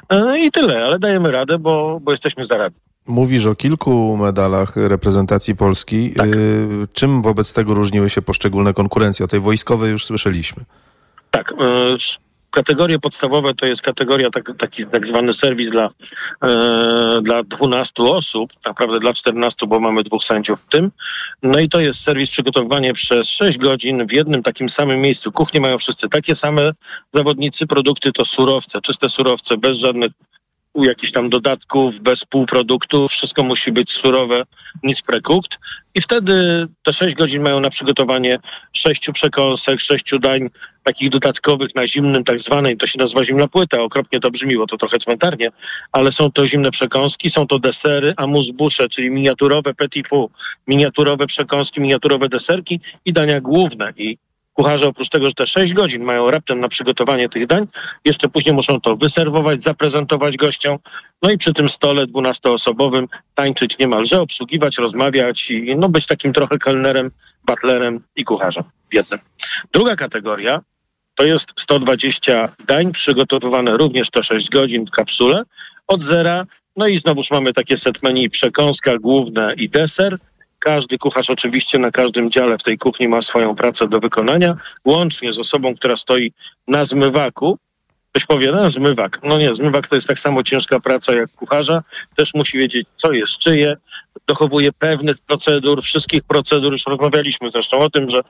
[0.09, 2.81] e, i tyle, ale dajemy radę, bo, bo jesteśmy zaradni.
[3.07, 6.13] Mówisz o kilku medalach reprezentacji Polski.
[6.17, 6.27] Tak.
[6.27, 9.25] Y, czym wobec tego różniły się poszczególne konkurencje?
[9.25, 10.65] O tej wojskowej już słyszeliśmy.
[11.31, 11.53] Tak.
[11.53, 11.97] E,
[12.51, 15.89] kategorie podstawowe to jest kategoria, tak, taki tak zwany serwis dla,
[16.43, 20.91] e, dla 12 osób, naprawdę dla 14, bo mamy dwóch sędziów w tym.
[21.43, 25.33] No i to jest serwis przygotowywanie przez 6 godzin w jednym takim samym miejscu.
[25.33, 26.73] Kuchnie mają wszyscy takie same
[27.15, 30.13] zawodnicy, produkty to surowce, czyste surowce, bez żadnych
[30.75, 34.43] jakichś tam dodatków, bez półproduktów, wszystko musi być surowe,
[34.83, 35.59] nic prekukt.
[35.95, 38.39] I wtedy te 6 godzin mają na przygotowanie
[38.73, 40.49] sześciu przekąsek, sześciu dań
[40.85, 44.67] takich dodatkowych na zimnym tak zwanej, to się nazywa zimna płyta, okropnie to brzmi, bo
[44.67, 45.49] to trochę cmentarnie,
[45.93, 50.29] ale są to zimne przekąski, są to desery, amuse-bouche, czyli miniaturowe petit four,
[50.67, 53.93] miniaturowe przekąski, miniaturowe deserki i dania główne.
[53.97, 54.19] I
[54.59, 57.67] kucharze oprócz tego, że te 6 godzin mają raptem na przygotowanie tych dań,
[58.05, 60.79] jeszcze później muszą to wyserwować, zaprezentować gościom,
[61.23, 66.59] no i przy tym stole 12-osobowym tańczyć niemalże, obsługiwać, rozmawiać i no, być takim trochę
[66.59, 67.11] kelnerem,
[67.45, 69.21] butlerem i kucharzem w jednym.
[69.73, 70.61] Druga kategoria
[71.15, 75.43] to jest 120 dań przygotowywane również te 6 godzin w kapsule
[75.87, 76.47] od zera.
[76.77, 80.17] No i znowuż mamy takie set menu, przekąska główne i deser.
[80.59, 85.33] Każdy kucharz oczywiście na każdym dziale w tej kuchni ma swoją pracę do wykonania, łącznie
[85.33, 86.33] z osobą, która stoi
[86.69, 87.59] na zmywaku.
[88.13, 89.21] Ktoś powie, no zmywak.
[89.23, 91.83] No nie, zmywak to jest tak samo ciężka praca jak kucharza.
[92.17, 93.77] Też musi wiedzieć, co jest czyje.
[94.27, 96.73] Dochowuje pewnych procedur, wszystkich procedur.
[96.73, 98.21] Już rozmawialiśmy zresztą o tym, że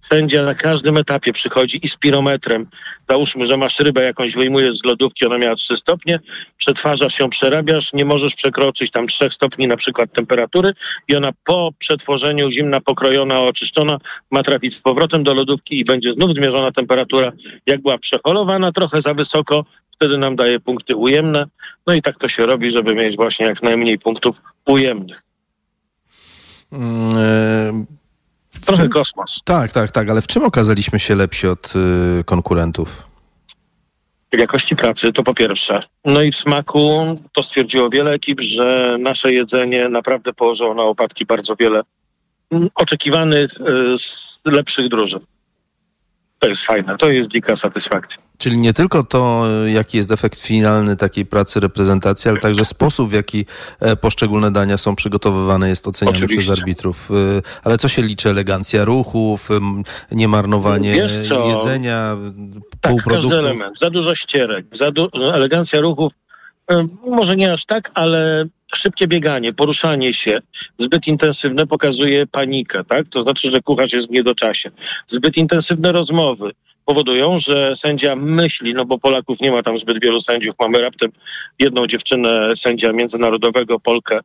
[0.00, 2.66] Sędzia na każdym etapie przychodzi i z pirometrem.
[3.08, 6.20] Załóżmy, że masz rybę jakąś, wyjmujesz z lodówki, ona miała 3 stopnie,
[6.56, 10.72] przetwarzasz ją, przerabiasz, nie możesz przekroczyć tam 3 stopni na przykład temperatury
[11.08, 13.98] i ona po przetworzeniu zimna, pokrojona, oczyszczona
[14.30, 17.32] ma trafić z powrotem do lodówki i będzie znów zmierzona temperatura.
[17.66, 21.46] Jak była przeholowana trochę za wysoko, wtedy nam daje punkty ujemne.
[21.86, 25.22] No i tak to się robi, żeby mieć właśnie jak najmniej punktów ujemnych.
[26.72, 27.86] Mm,
[28.66, 29.40] Trochę czym- kosmos.
[29.44, 31.72] Tak, tak, tak, ale w czym okazaliśmy się lepsi od
[32.20, 33.10] y, konkurentów?
[34.32, 35.82] w jakości pracy, to po pierwsze.
[36.04, 41.26] No i w smaku to stwierdziło wiele ekip, że nasze jedzenie naprawdę położyło na opadki
[41.26, 41.80] bardzo wiele
[42.74, 45.20] oczekiwanych y, z lepszych drużyn.
[46.40, 48.16] To jest fajne, to jest dzika satysfakcja.
[48.38, 53.10] Czyli nie tylko to, y, jaki jest efekt finalny takiej pracy reprezentacji, ale także sposób,
[53.10, 53.46] w jaki
[53.80, 56.42] e, poszczególne dania są przygotowywane, jest oceniany Oczywiście.
[56.42, 57.10] przez arbitrów.
[57.10, 58.28] Y, Ale co się liczy?
[58.30, 59.48] Elegancja ruchów,
[60.12, 60.96] niemarnowanie
[61.46, 62.16] jedzenia,
[62.80, 63.30] Tak, półproduktów?
[63.30, 63.78] każdy element.
[63.78, 66.12] Za dużo ścierek, za du- no, elegancja ruchów,
[67.06, 70.40] może nie aż tak, ale szybkie bieganie, poruszanie się,
[70.78, 73.08] zbyt intensywne pokazuje panikę, tak?
[73.08, 74.70] To znaczy, że kucharz jest w niedoczasie.
[75.06, 76.50] Zbyt intensywne rozmowy
[76.84, 81.10] powodują, że sędzia myśli, no bo Polaków nie ma tam zbyt wielu sędziów, mamy raptem
[81.58, 84.20] jedną dziewczynę sędzia międzynarodowego, Polkę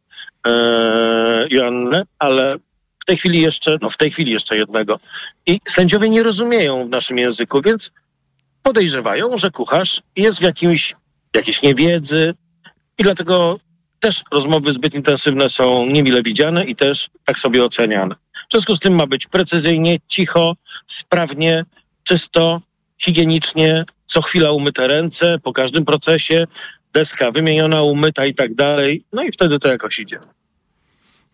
[0.47, 2.57] e, Joannę, ale
[2.99, 4.99] w tej chwili jeszcze, no w tej chwili jeszcze jednego.
[5.47, 7.91] I sędziowie nie rozumieją w naszym języku, więc
[8.63, 10.95] podejrzewają, że kucharz jest w jakimś,
[11.35, 12.33] jakiejś niewiedzy
[12.97, 13.59] i dlatego
[14.05, 18.15] też rozmowy zbyt intensywne są niemile widziane i też tak sobie oceniane.
[18.49, 20.55] W związku z tym ma być precyzyjnie, cicho,
[20.87, 21.61] sprawnie,
[22.03, 22.61] czysto,
[22.97, 26.45] higienicznie, co chwila umyte ręce po każdym procesie,
[26.93, 29.05] deska wymieniona, umyta i tak dalej.
[29.13, 30.19] No i wtedy to jakoś idzie.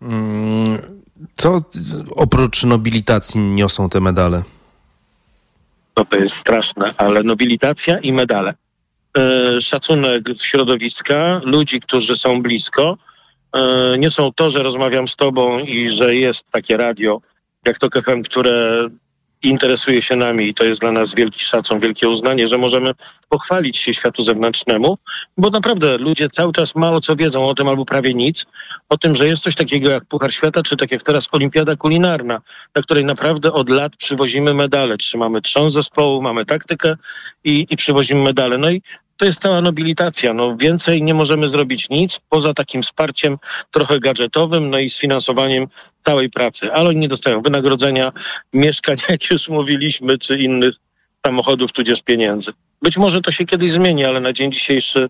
[0.01, 1.01] Mm,
[1.33, 1.61] Co
[2.15, 4.43] oprócz nobilitacji niosą te medale?
[5.97, 8.53] No to jest straszne, ale nobilitacja i medale.
[9.17, 12.97] E, szacunek środowiska, ludzi, którzy są blisko.
[13.55, 17.21] E, nie są to, że rozmawiam z tobą i że jest takie radio,
[17.65, 18.87] jak to KFM, które
[19.49, 22.91] interesuje się nami i to jest dla nas wielki szacun, wielkie uznanie, że możemy
[23.29, 24.97] pochwalić się światu zewnętrznemu,
[25.37, 28.45] bo naprawdę ludzie cały czas mało co wiedzą o tym albo prawie nic,
[28.89, 32.41] o tym, że jest coś takiego jak Puchar Świata, czy tak jak teraz Olimpiada Kulinarna,
[32.75, 34.97] na której naprawdę od lat przywozimy medale.
[34.97, 36.95] Trzymamy trzon zespołu, mamy taktykę
[37.43, 38.57] i, i przywozimy medale.
[38.57, 38.81] No i
[39.21, 40.33] to jest cała nobilitacja.
[40.33, 43.37] No, więcej nie możemy zrobić nic poza takim wsparciem
[43.71, 45.67] trochę gadżetowym, no i sfinansowaniem
[45.99, 46.73] całej pracy.
[46.73, 48.11] Ale oni nie dostają wynagrodzenia,
[48.53, 50.75] mieszkań, jak już mówiliśmy, czy innych
[51.25, 52.51] samochodów, tudzież pieniędzy.
[52.81, 55.09] Być może to się kiedyś zmieni, ale na dzień dzisiejszy,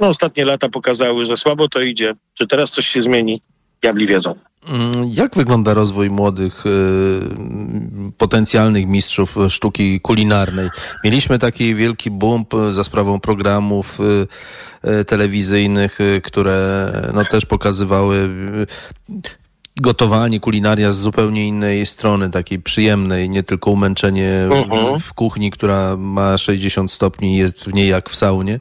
[0.00, 2.14] no ostatnie lata pokazały, że słabo to idzie.
[2.34, 3.40] Czy teraz coś się zmieni?
[3.82, 4.34] Diabli wiedzą.
[4.68, 6.70] Mm, Jak wygląda rozwój młodych, y,
[8.18, 10.68] potencjalnych mistrzów sztuki kulinarnej?
[11.04, 14.26] Mieliśmy taki wielki boom za sprawą programów y,
[15.00, 18.28] y, telewizyjnych, które no, też pokazywały
[19.76, 25.00] gotowanie, kulinaria z zupełnie innej strony, takiej przyjemnej, nie tylko umęczenie Mhm.
[25.00, 28.58] w kuchni, która ma 60 stopni i jest w niej jak w saunie,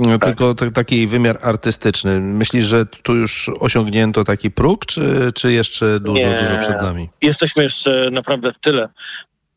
[0.00, 2.20] no, tylko t- taki wymiar artystyczny.
[2.20, 5.02] Myślisz, że tu już osiągnięto taki próg, czy,
[5.34, 6.34] czy jeszcze dużo, Nie.
[6.42, 7.08] dużo przed nami?
[7.22, 8.88] Jesteśmy jeszcze naprawdę w tyle.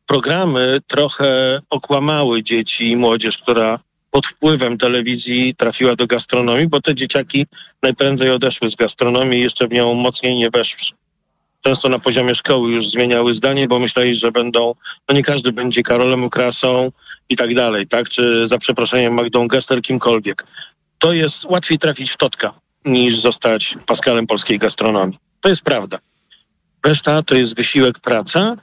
[0.07, 3.79] Programy trochę okłamały dzieci i młodzież, która
[4.11, 7.47] pod wpływem telewizji trafiła do gastronomii, bo te dzieciaki
[7.83, 10.97] najprędzej odeszły z gastronomii i jeszcze w nią mocniej nie weszły.
[11.61, 14.75] Często na poziomie szkoły już zmieniały zdanie, bo myśleli, że będą,
[15.09, 16.91] no nie każdy będzie Karolem Krasą
[17.29, 18.09] i tak dalej, tak?
[18.09, 20.45] Czy za przeproszeniem Magdą Gester, kimkolwiek.
[20.99, 22.53] to jest łatwiej trafić w Totka
[22.85, 25.19] niż zostać Paskalem polskiej gastronomii.
[25.41, 25.99] To jest prawda.
[26.85, 28.55] Reszta to jest wysiłek, praca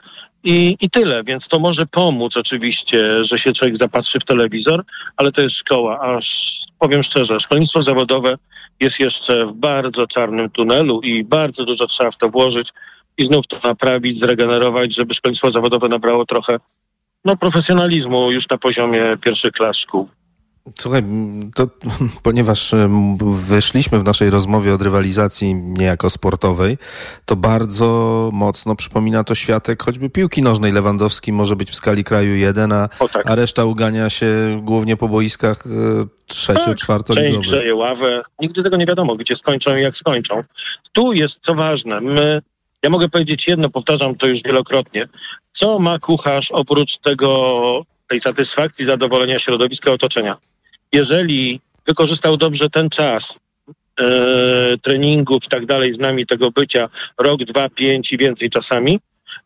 [0.44, 4.84] i, i tyle, więc to może pomóc oczywiście, że się człowiek zapatrzy w telewizor,
[5.16, 6.00] ale to jest szkoła.
[6.00, 8.38] Aż powiem szczerze, szkolnictwo zawodowe
[8.80, 12.72] jest jeszcze w bardzo czarnym tunelu i bardzo dużo trzeba w to włożyć
[13.18, 16.58] i znów to naprawić, zregenerować, żeby szkolnictwo zawodowe nabrało trochę
[17.24, 20.08] no, profesjonalizmu już na poziomie pierwszych klas szkół.
[20.78, 21.02] Słuchaj,
[21.54, 21.68] to
[22.22, 23.16] ponieważ em,
[23.48, 26.78] wyszliśmy w naszej rozmowie od rywalizacji niejako sportowej,
[27.26, 30.72] to bardzo mocno przypomina to światek choćby piłki nożnej.
[30.72, 32.88] Lewandowski może być w skali kraju jeden, a,
[33.24, 35.70] a reszta ugania się głównie po boiskach e,
[36.26, 37.40] trzecio, Część czwartoligowych.
[37.40, 38.22] grzeje ławę.
[38.40, 40.42] Nigdy tego nie wiadomo, gdzie skończą i jak skończą.
[40.92, 42.00] Tu jest co ważne.
[42.00, 42.42] My,
[42.82, 45.08] ja mogę powiedzieć jedno, powtarzam to już wielokrotnie.
[45.52, 50.36] Co ma kucharz oprócz tego, tej satysfakcji, zadowolenia środowiska otoczenia?
[50.92, 53.38] Jeżeli wykorzystał dobrze ten czas
[54.00, 59.00] e, treningów i tak dalej, z nami tego bycia, rok, dwa, pięć i więcej czasami,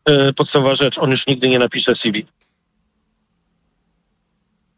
[0.05, 2.25] e, podstawowa rzecz, on już nigdy nie napisze CV.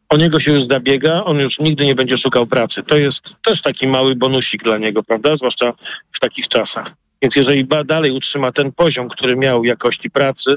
[0.10, 2.84] O niego się już zabiega, on już nigdy nie będzie szukał pracy.
[2.84, 5.36] To jest też taki mały bonusik dla niego, prawda?
[5.36, 5.74] Zwłaszcza
[6.12, 6.92] w takich czasach.
[7.22, 10.56] Więc jeżeli dalej utrzyma ten poziom, który miał jakości pracy,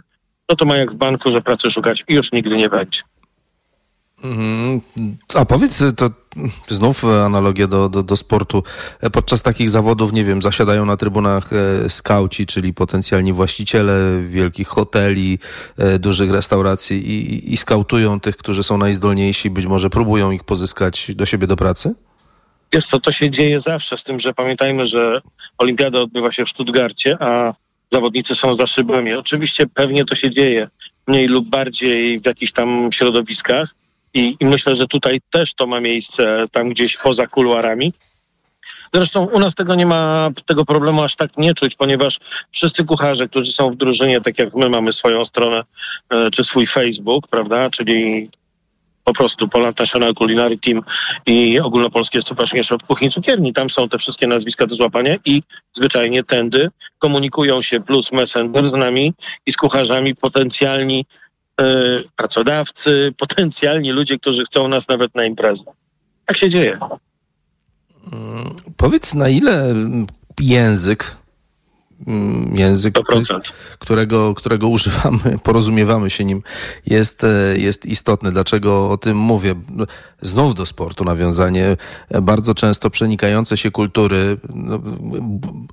[0.49, 3.01] no to ma jak w banku, że pracy szukać i już nigdy nie będzie.
[4.25, 4.81] Mhm.
[5.35, 6.11] A powiedz, to
[6.69, 8.63] znów analogia do, do, do sportu.
[9.13, 15.39] Podczas takich zawodów, nie wiem, zasiadają na trybunach e, skauci, czyli potencjalni właściciele wielkich hoteli,
[15.79, 21.15] e, dużych restauracji i, i skautują tych, którzy są najzdolniejsi, być może próbują ich pozyskać
[21.15, 21.95] do siebie do pracy?
[22.73, 25.21] Wiesz co, to się dzieje zawsze, z tym, że pamiętajmy, że
[25.59, 27.55] olimpiada odbywa się w Stuttgarcie, a
[27.93, 29.13] zawodnicy są za szybami.
[29.13, 30.69] Oczywiście pewnie to się dzieje
[31.07, 33.75] mniej lub bardziej w jakichś tam środowiskach
[34.19, 37.93] i, i myślę, że tutaj też to ma miejsce tam gdzieś poza kuluarami.
[38.95, 42.19] Zresztą u nas tego nie ma, tego problemu aż tak nie czuć, ponieważ
[42.53, 45.63] wszyscy kucharze, którzy są w drużynie, tak jak my mamy swoją stronę
[46.11, 48.29] e, czy swój Facebook, prawda, czyli
[49.05, 50.83] po prostu Poland National Culinary Team
[51.27, 53.53] i Ogólnopolskie Stowarzyszenie Szef Kuchni Cukierni.
[53.53, 58.73] Tam są te wszystkie nazwiska do złapania i zwyczajnie tędy komunikują się plus Messenger z
[58.73, 59.13] nami
[59.47, 61.05] i z kucharzami potencjalni
[62.17, 65.65] pracodawcy, potencjalni ludzie, którzy chcą nas nawet na imprezę.
[66.27, 66.79] Tak się dzieje.
[68.77, 69.75] Powiedz, na ile
[70.41, 71.17] język,
[72.07, 72.99] mm, język,
[73.79, 76.43] którego, którego używamy, porozumiewamy się nim,
[76.87, 78.33] jest, e, jest istotny.
[78.33, 79.55] Dlaczego o tym mówię?
[80.23, 81.77] Znów do sportu nawiązanie.
[82.23, 84.81] Bardzo często przenikające się kultury, no,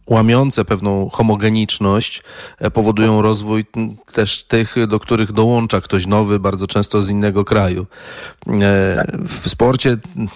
[0.08, 2.24] łamiące pewną homogeniczność,
[2.60, 3.66] e, powodują rozwój
[4.14, 7.86] też tych, do których dołącza ktoś nowy, bardzo często z innego kraju.
[8.48, 10.28] E, W sporcie m,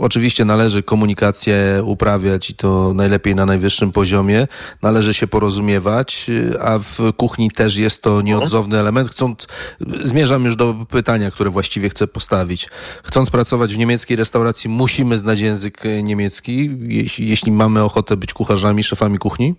[0.00, 4.46] oczywiście należy komunikację uprawiać i to najlepiej na najwyższym poziomie.
[4.82, 9.10] Należy się porozumiewać, y, a w kuchni też jest to nieodzowny element.
[9.10, 9.46] Chcąc,
[9.80, 12.68] zmierzam już do pytania, które właściwie chcę postawić.
[13.02, 18.82] Chcąc pracować w niemieckiej restauracji, musimy znać język niemiecki, jeśli, jeśli mamy ochotę być kucharzami,
[18.82, 19.54] szefami kuchni?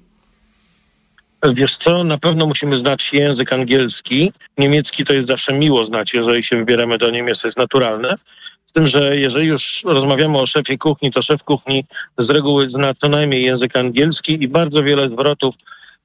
[1.53, 4.31] Wiesz co, na pewno musimy znać język angielski.
[4.57, 8.15] Niemiecki to jest zawsze miło znać, jeżeli się wybieramy do Niemiec, to jest naturalne.
[8.73, 11.85] Tym, że jeżeli już rozmawiamy o szefie kuchni, to szef kuchni
[12.17, 15.55] z reguły zna co najmniej język angielski i bardzo wiele zwrotów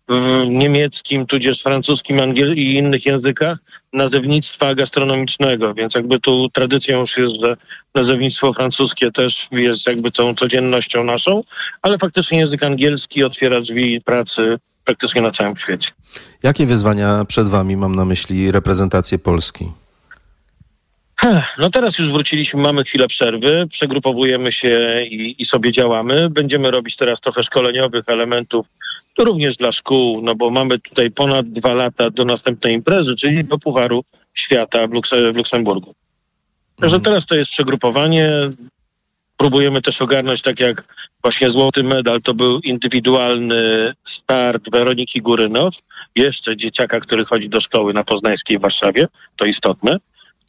[0.09, 3.59] w niemieckim, tudzież francuskim angiel- i innych językach
[3.93, 7.57] nazewnictwa gastronomicznego, więc jakby tu tradycją już jest, że
[7.95, 11.41] nazewnictwo francuskie też jest jakby tą codziennością naszą,
[11.83, 15.91] ale faktycznie język angielski otwiera drzwi pracy praktycznie na całym świecie.
[16.43, 19.73] Jakie wyzwania przed wami, mam na myśli reprezentację Polski?
[21.59, 26.31] No teraz już wróciliśmy, mamy chwilę przerwy, przegrupowujemy się i, i sobie działamy.
[26.31, 28.67] Będziemy robić teraz trochę szkoleniowych elementów,
[29.19, 33.59] również dla szkół, no bo mamy tutaj ponad dwa lata do następnej imprezy, czyli do
[33.59, 34.05] Pucharu
[34.35, 35.95] Świata w, Lukse- w Luksemburgu.
[36.81, 38.31] Także teraz to jest przegrupowanie.
[39.37, 45.75] Próbujemy też ogarnąć, tak jak właśnie złoty medal, to był indywidualny start Weroniki Górynow,
[46.17, 49.97] jeszcze dzieciaka, który chodzi do szkoły na Poznańskiej Warszawie, to istotne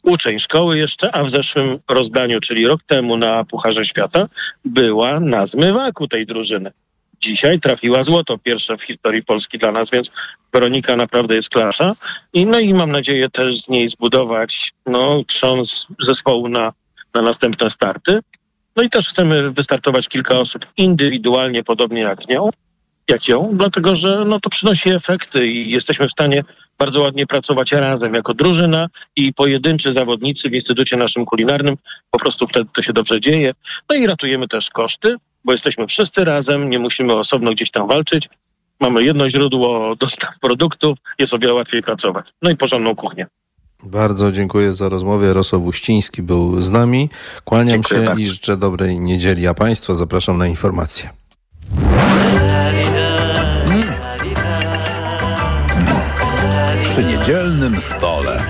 [0.02, 4.26] uczeń szkoły jeszcze, a w zeszłym rozdaniu, czyli rok temu na Pucharze Świata,
[4.64, 6.72] była na zmywaku tej drużyny.
[7.20, 10.12] Dzisiaj trafiła złoto, pierwsze w historii Polski dla nas, więc
[10.52, 11.92] Weronika naprawdę jest klasa.
[12.32, 16.72] I, no i mam nadzieję też z niej zbudować no, trząs zespołu na,
[17.14, 18.20] na następne starty.
[18.76, 22.50] No i też chcemy wystartować kilka osób indywidualnie, podobnie jak nią.
[23.10, 26.44] Jak ją, dlatego że no, to przynosi efekty i jesteśmy w stanie
[26.78, 31.76] bardzo ładnie pracować razem jako drużyna i pojedynczy zawodnicy w Instytucie naszym kulinarnym.
[32.10, 33.54] Po prostu wtedy to się dobrze dzieje.
[33.90, 38.28] No i ratujemy też koszty, bo jesteśmy wszyscy razem, nie musimy osobno gdzieś tam walczyć.
[38.80, 42.26] Mamy jedno źródło dostaw produktów, jest o wiele łatwiej pracować.
[42.42, 43.26] No i porządną kuchnię.
[43.82, 45.26] Bardzo dziękuję za rozmowę.
[45.26, 47.08] Jarosław Uściński był z nami.
[47.44, 48.22] Kłaniam Dziękuję się bardzo.
[48.22, 49.46] i życzę dobrej niedzieli.
[49.46, 51.10] A Państwa zapraszam na informacje.
[57.30, 58.40] Przy niedzielnym stole.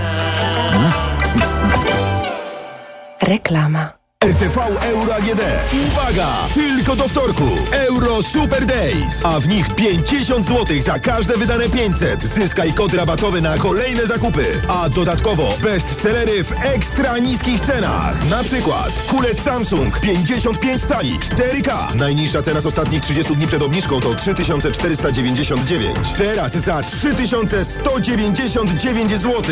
[3.22, 3.99] Reklama.
[4.24, 5.40] RTV Euro AGD.
[5.86, 6.28] Uwaga!
[6.54, 7.44] Tylko do wtorku.
[7.72, 9.20] Euro Super Days.
[9.24, 12.22] A w nich 50 zł za każde wydane 500.
[12.22, 14.44] Zyskaj kod rabatowy na kolejne zakupy.
[14.68, 18.28] A dodatkowo bestsellery w ekstra niskich cenach.
[18.30, 21.94] Na przykład kulec Samsung 55 cali 4K.
[21.94, 25.96] Najniższa cena z ostatnich 30 dni przed obniżką to 3499.
[26.16, 29.42] Teraz za 3199 zł.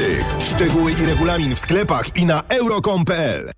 [0.41, 3.58] Szczegóły i regulamin w sklepach i na euro.com.pl.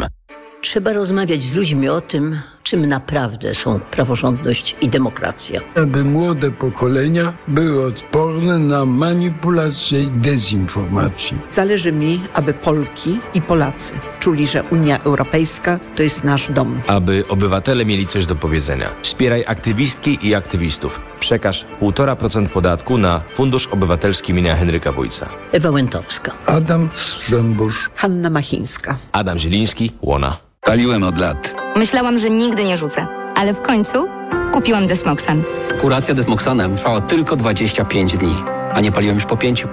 [0.61, 5.61] Trzeba rozmawiać z ludźmi o tym, czym naprawdę są praworządność i demokracja.
[5.75, 11.37] aby młode pokolenia były odporne na manipulację i dezinformację.
[11.49, 16.81] Zależy mi, aby Polki i Polacy czuli, że Unia Europejska to jest nasz dom.
[16.87, 18.89] Aby obywatele mieli coś do powiedzenia.
[19.01, 21.01] Wspieraj aktywistki i aktywistów.
[21.19, 25.29] Przekaż 1,5% podatku na Fundusz Obywatelski imienia Henryka Wójca.
[25.51, 26.31] Ewa Łętowska.
[26.45, 27.89] Adam Strzembusz.
[27.95, 28.97] Hanna Machińska.
[29.11, 30.50] Adam Zieliński, Łona.
[30.65, 31.55] Paliłem od lat.
[31.75, 34.07] Myślałam, że nigdy nie rzucę, ale w końcu
[34.53, 35.43] kupiłam Desmoxan.
[35.81, 38.35] Kuracja desmoxanem trwała tylko 25 dni,
[38.73, 39.67] a nie paliłem już po pięciu.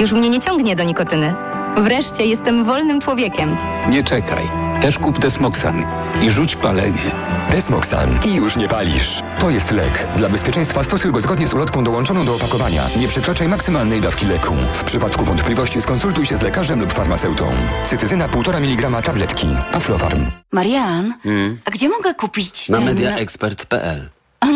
[0.00, 1.34] Już mnie nie ciągnie do nikotyny.
[1.76, 3.56] Wreszcie jestem wolnym człowiekiem.
[3.88, 4.50] Nie czekaj.
[4.80, 5.84] Też kup Desmoxan
[6.22, 7.10] i rzuć palenie.
[7.50, 9.20] Desmoxan i już nie palisz.
[9.40, 10.06] To jest lek.
[10.16, 12.82] Dla bezpieczeństwa stosuj go zgodnie z ulotką dołączoną do opakowania.
[12.96, 14.54] Nie przekraczaj maksymalnej dawki leku.
[14.72, 17.52] W przypadku wątpliwości skonsultuj się z lekarzem lub farmaceutą.
[17.90, 19.46] Cytyzyna 1,5 mg tabletki.
[19.72, 20.26] Aflofarm.
[20.52, 21.58] Marian, Hmm?
[21.64, 22.86] a gdzie mogę kupić Na ten...
[22.86, 24.08] mediaexpert.pl.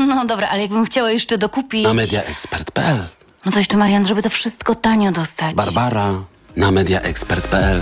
[0.09, 1.85] No dobra, ale jakbym chciała jeszcze dokupić...
[1.85, 2.99] Na mediaexpert.pl.
[3.49, 5.55] No to jeszcze Marian, żeby to wszystko tanio dostać.
[5.55, 6.15] Barbara
[6.57, 7.81] na mediaexpert.pl.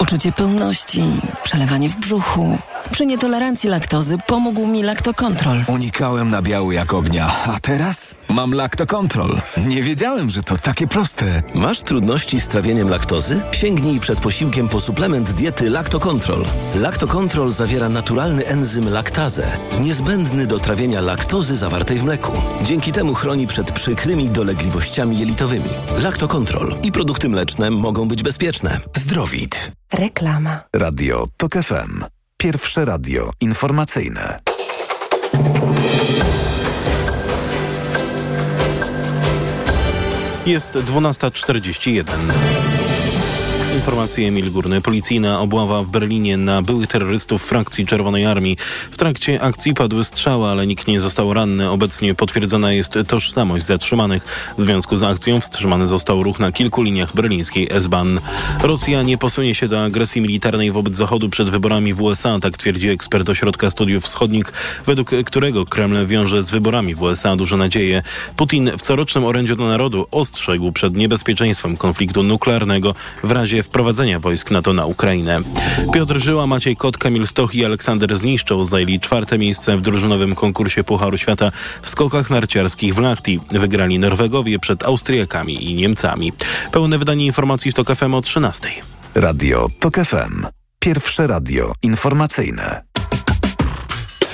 [0.00, 1.02] Uczucie pełności,
[1.42, 2.58] przelewanie w brzuchu.
[2.90, 5.64] Przy nietolerancji laktozy pomógł mi laktokontrol.
[5.68, 9.40] Unikałem nabiału jak ognia, a teraz mam laktokontrol.
[9.56, 11.42] Nie wiedziałem, że to takie proste.
[11.54, 13.40] Masz trudności z trawieniem laktozy?
[13.52, 16.44] Sięgnij przed posiłkiem po suplement diety Lactocontrol.
[16.74, 22.32] Lactocontrol zawiera naturalny enzym laktazę, niezbędny do trawienia laktozy zawartej w mleku.
[22.62, 25.70] Dzięki temu chroni przed przykrymi dolegliwościami jelitowymi.
[26.02, 28.80] Lactocontrol i produkty mleczne mogą być bezpieczne.
[28.96, 29.72] Zdrowit.
[29.92, 30.60] Reklama.
[30.76, 32.04] Radio TOK FM.
[32.36, 34.38] Pierwsze radio informacyjne.
[40.46, 42.04] Jest 12.41.
[43.80, 44.80] Informacje Emil Górny.
[44.80, 48.56] Policyjna obława w Berlinie na byłych terrorystów frakcji Czerwonej Armii.
[48.90, 51.70] W trakcie akcji padły strzały, ale nikt nie został ranny.
[51.70, 54.52] Obecnie potwierdzona jest tożsamość zatrzymanych.
[54.58, 58.18] W związku z akcją wstrzymany został ruch na kilku liniach berlińskiej S-Bahn.
[58.62, 62.88] Rosja nie posunie się do agresji militarnej wobec Zachodu przed wyborami w USA, tak twierdzi
[62.88, 64.52] ekspert Ośrodka Studiów Wschodnich,
[64.86, 68.02] według którego Kreml wiąże z wyborami w USA duże nadzieje.
[68.36, 74.50] Putin w corocznym orędziu do narodu ostrzegł przed niebezpieczeństwem konfliktu nuklearnego w razie wprowadzenia wojsk
[74.50, 75.40] NATO na Ukrainę.
[75.94, 80.84] Piotr Żyła, Maciej Kot, Kamil Stoch i Aleksander Zniszczą zajęli czwarte miejsce w drużynowym konkursie
[80.84, 81.52] Pucharu Świata
[81.82, 83.40] w skokach narciarskich w Lahti.
[83.50, 86.32] Wygrali Norwegowie przed Austriakami i Niemcami.
[86.72, 88.68] Pełne wydanie informacji w TOK FM o 13.
[89.14, 90.46] Radio TOK FM.
[90.78, 92.82] Pierwsze radio informacyjne.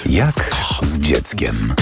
[0.06, 0.50] Jak
[0.82, 1.74] z dzieckiem?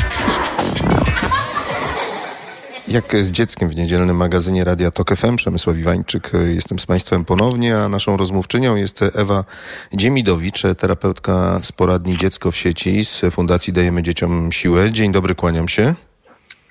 [2.89, 7.77] Jak z dzieckiem w niedzielnym magazynie Radia Tok FM, Przemysław Iwańczyk, jestem z Państwem ponownie,
[7.77, 9.45] a naszą rozmówczynią jest Ewa
[9.93, 14.93] Dziemidowicz, terapeutka z poradni Dziecko w sieci z Fundacji Dajemy Dzieciom Siłę.
[14.93, 15.95] Dzień dobry, kłaniam się.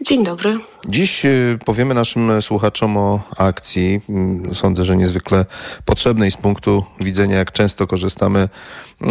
[0.07, 0.59] Dzień dobry.
[0.87, 4.01] Dziś y, powiemy naszym słuchaczom o akcji.
[4.09, 5.45] Mm, Sądzę, że niezwykle
[5.85, 8.49] potrzebnej z punktu widzenia, jak często korzystamy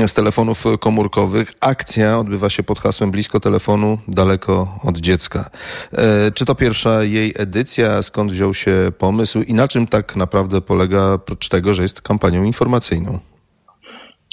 [0.07, 1.53] z telefonów komórkowych.
[1.61, 5.51] Akcja odbywa się pod hasłem Blisko telefonu, daleko od dziecka.
[5.93, 8.03] E, Czy to pierwsza jej edycja?
[8.03, 12.45] Skąd wziął się pomysł i na czym tak naprawdę polega, oprócz tego, że jest kampanią
[12.45, 13.19] informacyjną?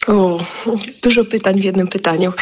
[0.10, 0.40] O,
[1.04, 2.34] dużo pytań w jednym pytaniu.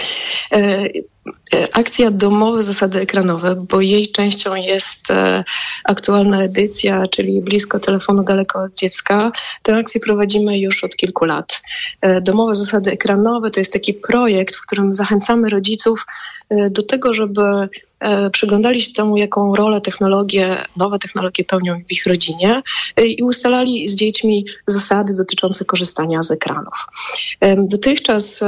[0.51, 5.43] E, e, akcja Domowe Zasady Ekranowe, bo jej częścią jest e,
[5.83, 9.31] aktualna edycja, czyli blisko telefonu, daleko od dziecka.
[9.63, 11.61] Tę akcję prowadzimy już od kilku lat.
[12.01, 16.05] E, Domowe Zasady Ekranowe to jest taki projekt, w którym zachęcamy rodziców
[16.49, 17.69] e, do tego, żeby
[18.31, 22.61] przyglądali się temu, jaką rolę technologie, nowe technologie pełnią w ich rodzinie
[22.95, 26.87] e, i ustalali z dziećmi zasady dotyczące korzystania z ekranów.
[27.41, 28.43] Em, Dotychczas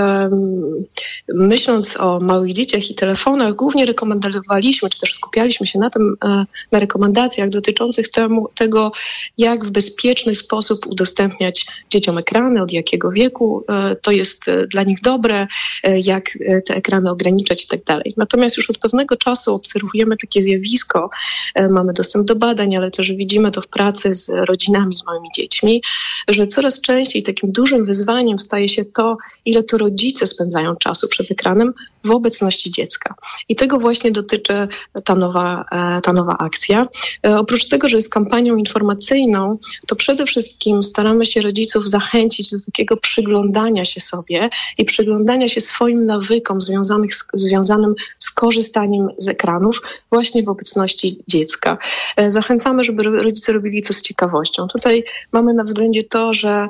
[1.34, 6.46] myśląc o małych dzieciach i telefonach, głównie rekomendowaliśmy, czy też skupialiśmy się na tym, e,
[6.72, 8.92] na rekomendacjach dotyczących temu, tego,
[9.38, 14.84] jak w bezpieczny sposób udostępniać dzieciom ekrany, od jakiego wieku e, to jest e, dla
[14.84, 15.48] nich dobre,
[15.84, 18.14] e, jak e, te ekrany ograniczać i tak dalej.
[18.18, 21.10] Natomiast już od pewnego czasu obserwujemy takie zjawisko,
[21.56, 25.30] e, mamy dostęp do badań, ale też widzimy to w pracy z rodzinami, z małymi
[25.36, 25.82] dziećmi,
[26.30, 31.32] że coraz częściej takim dużym wyzwaniem staje się to, ile to rodzice spędzają czasu przed
[31.32, 31.74] ekranem
[32.04, 33.16] w obecności dziecka.
[33.50, 34.68] I tego właśnie dotyczy
[35.06, 36.88] ta nowa, e, ta nowa akcja.
[37.28, 42.58] E, Oprócz tego, że jest kampanią informacyjną, to przede wszystkim staramy się rodziców zachęcić do
[42.66, 49.28] takiego przyglądania się sobie i przyglądania się swoim nawykom związanych z, związanym z korzystaniem z
[49.28, 49.82] ekranów
[50.12, 51.78] właśnie w obecności dziecka.
[52.16, 54.68] E, Zachęcamy, żeby ro- rodzice robili to z ciekawością.
[54.68, 56.68] Tutaj mamy na względzie to, że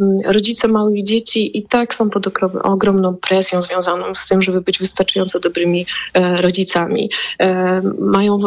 [0.00, 2.26] mm, rodzice małych dzieci i tak są pod
[2.62, 7.10] ogromną presją związaną z tym, żeby być wystarczająco dobrymi e, rodzicami.
[7.38, 8.38] E, mają,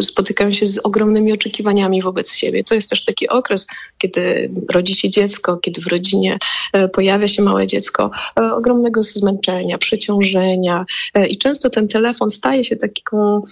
[0.00, 2.64] spotykają się z ogromnymi oczekiwaniami wobec siebie.
[2.64, 3.66] To jest też taki okres,
[3.98, 6.38] kiedy rodzi się dziecko, kiedy w rodzinie
[6.72, 10.84] e, pojawia się małe dziecko, ogromnego zmęczenia, przeciążenia
[11.28, 13.42] i często ten telefon staje się taką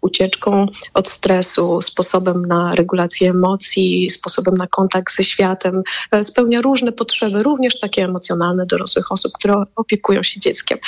[0.00, 5.82] ucieczką od stresu, sposobem na regulację emocji, sposobem na kontakt ze światem.
[6.22, 10.78] Spełnia różne potrzeby, również takie emocjonalne dorosłych osób, które opiekują się dzieckiem.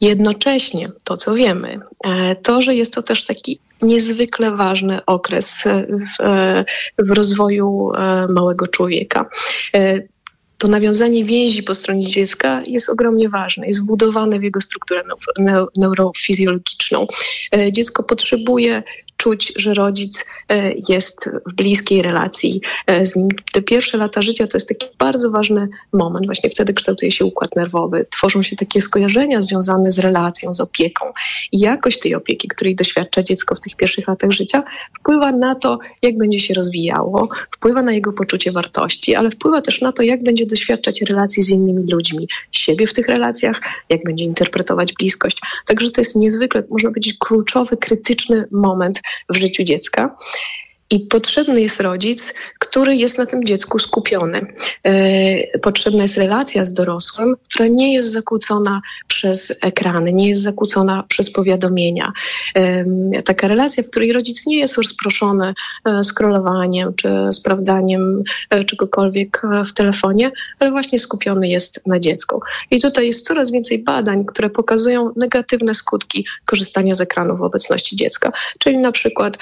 [0.00, 6.24] Jednocześnie to, co wiemy, e, to, że jest to też taki niezwykle ważny okres w,
[6.98, 9.26] w rozwoju e, małego człowieka.
[9.74, 10.00] E,
[10.58, 15.44] to nawiązanie więzi po stronie dziecka jest ogromnie ważne, jest wbudowane w jego strukturę neu-
[15.44, 17.06] neu- neurofizjologiczną.
[17.72, 18.82] Dziecko potrzebuje
[19.20, 23.28] czuć, że rodzic e, jest w bliskiej relacji e, z nim.
[23.52, 26.26] Te pierwsze lata życia to jest taki bardzo ważny moment.
[26.26, 31.04] Właśnie wtedy kształtuje się układ nerwowy, tworzą się takie skojarzenia związane z relacją, z opieką.
[31.52, 34.62] I jakość tej opieki, której doświadcza dziecko w tych pierwszych latach życia,
[35.00, 39.80] wpływa na to, jak będzie się rozwijało, wpływa na jego poczucie wartości, ale wpływa też
[39.80, 44.24] na to, jak będzie doświadczać relacji z innymi ludźmi, siebie w tych relacjach, jak będzie
[44.24, 45.38] interpretować bliskość.
[45.66, 50.16] Także to jest niezwykle, można powiedzieć, kluczowy, krytyczny moment w życiu dziecka.
[50.92, 54.54] I potrzebny jest rodzic, który jest na tym dziecku skupiony.
[54.84, 61.04] E, potrzebna jest relacja z dorosłym, która nie jest zakłócona przez ekrany, nie jest zakłócona
[61.08, 62.12] przez powiadomienia.
[62.54, 69.42] Em, taka relacja, w której rodzic nie jest rozproszony e, scrollowaniem czy sprawdzaniem e, czegokolwiek
[69.44, 72.40] e, w telefonie, ale właśnie skupiony jest na dziecku.
[72.70, 77.96] I tutaj jest coraz więcej badań, które pokazują negatywne skutki korzystania z ekranu w obecności
[77.96, 78.32] dziecka.
[78.58, 79.38] Czyli na przykład,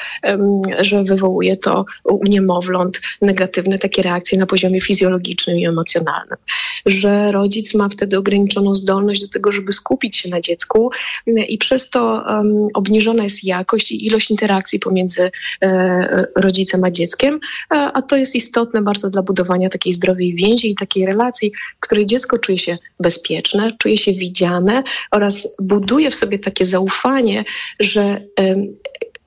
[0.80, 6.38] że wywołuje to u niemowląt negatywne takie reakcje na poziomie fizjologicznym i emocjonalnym.
[6.86, 10.90] Że rodzic ma wtedy ograniczoną zdolność do tego, żeby skupić się na dziecku
[11.26, 15.30] m, i przez to em, obniżona jest jakość i ilość interakcji pomiędzy
[15.62, 17.40] e, rodzicem a dzieckiem,
[17.74, 21.80] e, a to jest istotne bardzo dla budowania takiej zdrowej więzi i takiej relacji, w
[21.80, 27.44] której dziecko czuje się bezpieczne, czuje się widziane oraz buduje w sobie takie zaufanie,
[27.80, 28.68] że em,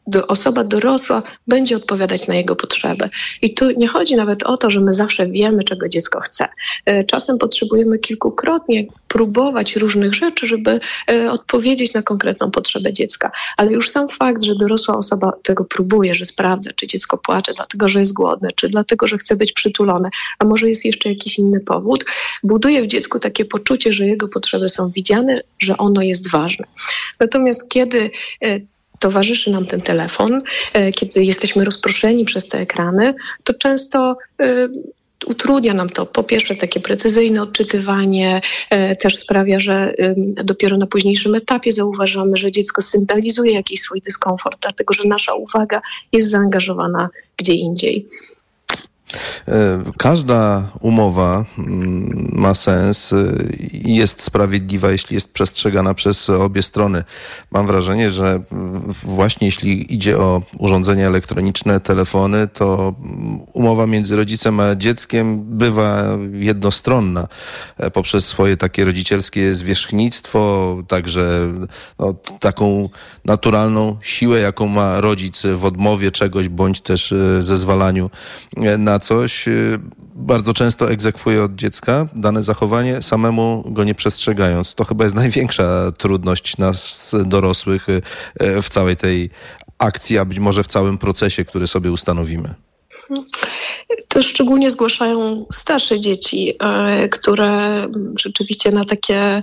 [0.07, 3.09] do, osoba dorosła będzie odpowiadać na jego potrzeby.
[3.41, 6.47] I tu nie chodzi nawet o to, że my zawsze wiemy, czego dziecko chce.
[6.85, 10.79] E, Czasem potrzebujemy kilkukrotnie próbować różnych rzeczy, żeby
[11.11, 13.31] e, odpowiedzieć na konkretną potrzebę dziecka.
[13.57, 17.89] Ale już sam fakt, że dorosła osoba tego próbuje, że sprawdza, czy dziecko płacze dlatego,
[17.89, 21.59] że jest głodne, czy dlatego, że chce być przytulone, a może jest jeszcze jakiś inny
[21.59, 22.05] powód,
[22.43, 26.65] buduje w dziecku takie poczucie, że jego potrzeby są widziane, że ono jest ważne.
[27.19, 28.59] Natomiast kiedy e,
[29.01, 30.41] towarzyszy nam ten telefon,
[30.73, 34.67] e, kiedy jesteśmy rozproszeni przez te ekrany, to często e,
[35.25, 39.93] utrudnia nam to po pierwsze takie precyzyjne odczytywanie, e, też sprawia, że
[40.43, 45.81] dopiero na późniejszym etapie zauważamy, że dziecko sygnalizuje jakiś swój dyskomfort, dlatego że nasza uwaga
[46.11, 48.07] jest zaangażowana gdzie indziej.
[49.47, 53.15] E, każda umowa mm, ma sens e,
[53.73, 57.03] i jest sprawiedliwa, jeśli jest przestrzegana przez obie strony.
[57.51, 64.15] Mam wrażenie, że mm, właśnie jeśli idzie o urządzenia elektroniczne, telefony, to mm, umowa między
[64.15, 66.03] rodzicem a dzieckiem bywa
[66.33, 67.27] jednostronna
[67.77, 71.53] e, poprzez swoje takie rodzicielskie zwierzchnictwo, także
[71.99, 72.89] no, taką
[73.25, 78.09] naturalną siłę, jaką ma rodzic w odmowie czegoś, bądź też zezwalaniu
[78.77, 79.79] na coś, y,
[80.15, 84.75] bardzo często egzekwuje od dziecka dane zachowanie, samemu go nie przestrzegając.
[84.75, 88.01] To chyba jest największa trudność nas, dorosłych, y,
[88.43, 89.29] y, w całej tej
[89.77, 92.53] akcji, a być może w całym procesie, który sobie ustanowimy.
[94.07, 97.87] To szczególnie zgłaszają starsze dzieci, e, które
[98.19, 99.41] rzeczywiście na takie e,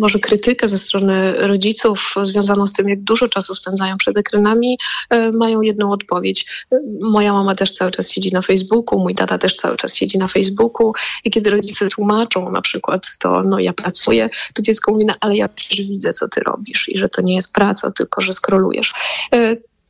[0.00, 4.78] może krytykę ze strony rodziców związaną z tym, jak dużo czasu spędzają przed ekranami,
[5.10, 6.66] e, mają jedną odpowiedź.
[7.00, 10.28] Moja mama też cały czas siedzi na Facebooku, mój tata też cały czas siedzi na
[10.28, 10.92] Facebooku
[11.24, 15.36] i kiedy rodzice tłumaczą na przykład to, no ja pracuję, to dziecko mówi, no ale
[15.36, 18.92] ja też widzę, co ty robisz i że to nie jest praca, tylko że skrolujesz.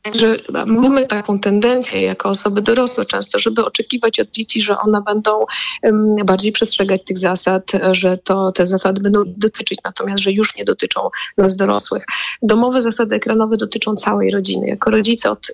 [0.01, 0.37] Także
[0.67, 5.45] mamy taką tendencję jako osoby dorosłe często, żeby oczekiwać od dzieci, że one będą
[6.25, 11.09] bardziej przestrzegać tych zasad, że to te zasady będą dotyczyć, natomiast że już nie dotyczą
[11.37, 12.05] nas dorosłych.
[12.41, 14.67] Domowe zasady ekranowe dotyczą całej rodziny.
[14.67, 15.51] Jako rodzice od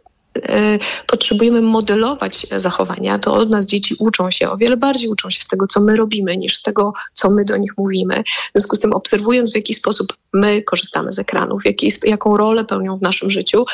[1.07, 5.47] potrzebujemy modelować zachowania, to od nas dzieci uczą się, o wiele bardziej uczą się z
[5.47, 8.23] tego, co my robimy, niż z tego, co my do nich mówimy.
[8.23, 12.65] W związku z tym, obserwując, w jaki sposób my korzystamy z ekranów, jaki, jaką rolę
[12.65, 13.65] pełnią w naszym życiu,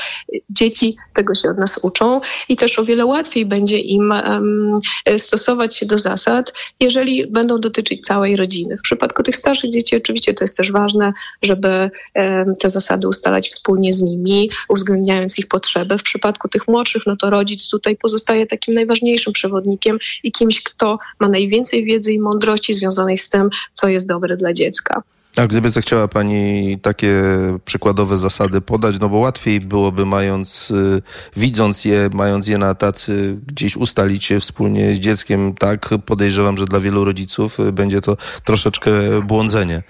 [0.50, 4.80] dzieci tego się od nas uczą i też o wiele łatwiej będzie im um,
[5.18, 8.78] stosować się do zasad, jeżeli będą dotyczyć całej rodziny.
[8.78, 13.50] W przypadku tych starszych dzieci, oczywiście to jest też ważne, żeby um, te zasady ustalać
[13.50, 15.98] wspólnie z nimi, uwzględniając ich potrzeby.
[15.98, 21.00] W przypadku tych młodszych, no to rodzic tutaj pozostaje takim najważniejszym przewodnikiem i kimś, kto
[21.20, 25.04] ma najwięcej wiedzy i mądrości związanej z tym, co jest dobre dla dziecka.
[25.36, 27.24] A gdyby zechciała Pani takie
[27.66, 31.02] przykładowe zasady podać, no bo łatwiej byłoby mając, y,
[31.36, 36.66] widząc je, mając je na tacy, gdzieś ustalić je wspólnie z dzieckiem, tak podejrzewam, że
[36.66, 38.92] dla wielu rodziców y, będzie to troszeczkę
[39.24, 39.82] błądzenie.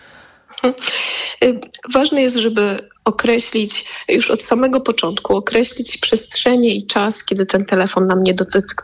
[1.43, 1.59] Y,
[1.93, 8.07] ważne jest, żeby określić już od samego początku, określić przestrzenie i czas, kiedy ten telefon
[8.07, 8.35] nam nie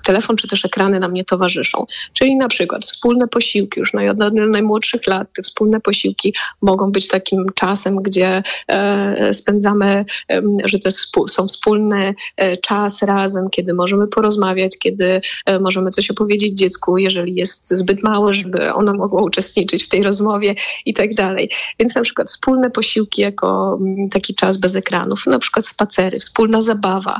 [0.06, 1.86] telefon czy też ekrany nam nie towarzyszą.
[2.14, 7.46] Czyli na przykład wspólne posiłki już od najmłodszych lat, te wspólne posiłki mogą być takim
[7.56, 10.92] czasem, gdzie e, spędzamy, e, że to
[11.28, 17.36] są wspólny e, czas razem, kiedy możemy porozmawiać, kiedy e, możemy coś opowiedzieć dziecku, jeżeli
[17.36, 20.56] jest zbyt małe, żeby ono mogło uczestniczyć w tej rozmowie
[20.86, 21.50] i tak dalej.
[21.80, 23.80] Więc na przykład wspólne posiłki jako
[24.10, 27.20] taki czas bez ekranów, na przykład spacery, wspólna zabawa,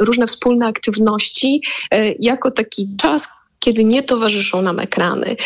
[0.00, 5.36] różne wspólne aktywności, e, jako taki czas, kiedy nie towarzyszą nam ekrany.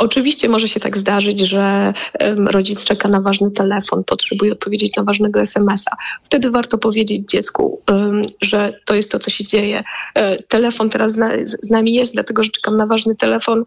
[0.00, 1.92] Oczywiście może się tak zdarzyć, że
[2.36, 5.96] rodzic czeka na ważny telefon, potrzebuje odpowiedzieć na ważnego SMS-a.
[6.24, 7.80] Wtedy warto powiedzieć dziecku,
[8.40, 9.84] że to jest to, co się dzieje.
[10.14, 11.12] E, telefon teraz
[11.62, 13.64] z nami jest, dlatego że czekam na ważny telefon.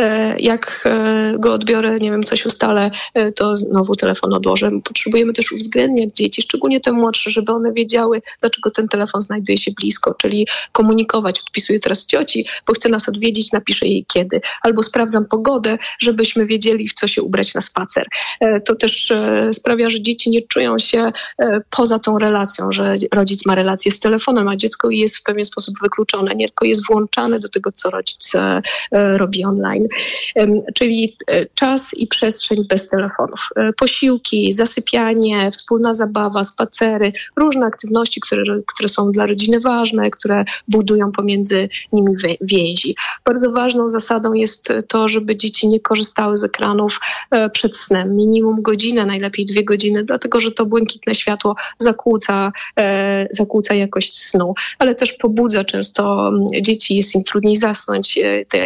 [0.00, 4.70] E, jak e, go odbiorę, nie wiem, coś ustalę, e, to znowu telefon odłożę.
[4.84, 9.72] Potrzebujemy też uwzględniać dzieci, szczególnie te młodsze, żeby one wiedziały, dlaczego ten telefon znajduje się
[9.72, 11.40] blisko, czyli komunikować.
[11.40, 14.40] Odpisuję teraz cioci, bo chce nas odwiedzić, napiszę jej kiedy.
[14.62, 18.06] Albo sprawdzam pogodę, żebyśmy wiedzieli, w co się ubrać na spacer.
[18.64, 19.12] To też
[19.52, 21.12] sprawia, że dzieci nie czują się
[21.70, 25.74] poza tą relacją, że rodzic ma relację z telefonem, a dziecko jest w pewien sposób
[25.82, 28.32] wykluczone, nie tylko jest włączane do tego, co rodzic
[28.92, 29.85] robi online
[30.74, 33.48] czyli e, czas i przestrzeń bez telefonów.
[33.56, 40.44] E, posiłki, zasypianie, wspólna zabawa, spacery, różne aktywności, które, które są dla rodziny ważne, które
[40.68, 42.96] budują pomiędzy nimi więzi.
[43.24, 48.16] Bardzo ważną zasadą jest to, żeby dzieci nie korzystały z ekranów e, przed snem.
[48.16, 52.52] Minimum godzinę, najlepiej dwie godziny, dlatego że to błękitne światło zakłóca,
[53.30, 58.18] zakłóca jakość snu, ale też pobudza często dzieci, jest im trudniej zasnąć,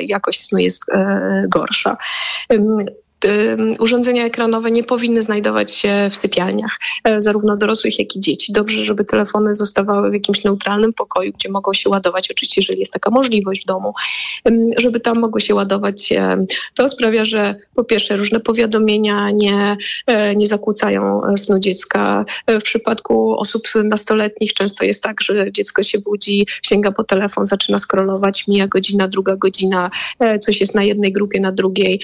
[0.07, 0.85] jakość snu jest
[1.49, 1.97] gorsza.
[3.79, 8.53] Urządzenia ekranowe nie powinny znajdować się w sypialniach, e, zarówno dorosłych, jak i dzieci.
[8.53, 12.93] Dobrze, żeby telefony zostawały w jakimś neutralnym pokoju, gdzie mogą się ładować, oczywiście, jeżeli jest
[12.93, 13.95] taka możliwość w domu,
[14.77, 16.13] żeby tam mogły się ładować.
[16.75, 22.25] To sprawia, że po pierwsze różne powiadomienia nie, e, nie zakłócają e, snu dziecka.
[22.49, 27.79] W przypadku osób nastoletnich często jest tak, że dziecko się budzi, sięga po telefon, zaczyna
[27.79, 29.91] scrollować, mija godzina, druga godzina,
[30.41, 32.01] coś jest na jednej grupie, na drugiej.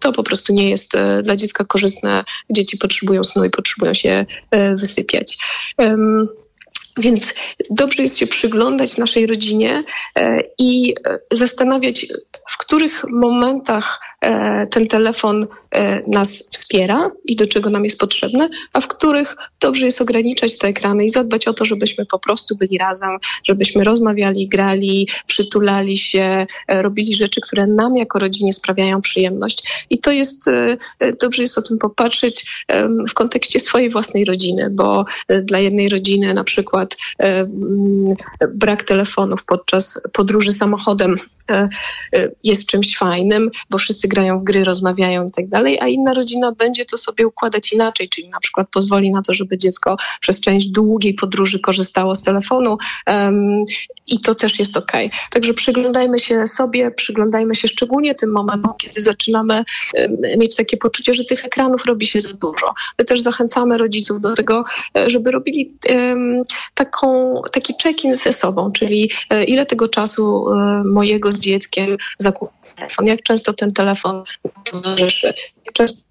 [0.00, 2.24] To po prostu nie jest e, dla dziecka korzystne.
[2.50, 5.38] Dzieci potrzebują snu i potrzebują się e, wysypiać.
[6.98, 7.34] Więc
[7.70, 9.84] dobrze jest się przyglądać naszej rodzinie
[10.18, 10.94] e, i
[11.32, 12.06] zastanawiać,
[12.48, 14.00] w których momentach
[14.70, 15.46] ten telefon
[16.06, 20.68] nas wspiera i do czego nam jest potrzebne, a w których dobrze jest ograniczać te
[20.68, 23.10] ekrany i zadbać o to, żebyśmy po prostu byli razem,
[23.48, 29.86] żebyśmy rozmawiali, grali, przytulali się, e, robili rzeczy, które nam jako rodzinie sprawiają przyjemność.
[29.90, 30.76] I to jest, e,
[31.20, 32.66] dobrze jest o tym popatrzeć
[33.10, 35.04] w kontekście swojej własnej rodziny, bo
[35.42, 36.96] dla jednej rodziny na przykład
[38.54, 41.16] brak telefonów podczas podróży samochodem
[42.44, 46.14] jest czymś fajnym, bo wszyscy grają w gry, rozmawiają i tak dalej dalej, a inna
[46.14, 50.40] rodzina będzie to sobie układać inaczej, czyli na przykład pozwoli na to, żeby dziecko przez
[50.40, 53.64] część długiej podróży korzystało z telefonu um,
[54.06, 54.92] i to też jest ok.
[55.30, 59.64] Także przyglądajmy się sobie, przyglądajmy się szczególnie tym momentom, kiedy zaczynamy
[59.94, 62.74] um, mieć takie poczucie, że tych ekranów robi się za dużo.
[62.98, 64.64] My też zachęcamy rodziców do tego,
[64.98, 66.42] e, żeby robili um,
[66.74, 72.50] taką, taki check-in ze sobą, czyli e, ile tego czasu e, mojego z dzieckiem zakup
[72.76, 74.24] telefon, jak często ten telefon
[74.64, 75.34] towarzyszy,
[75.72, 76.02] często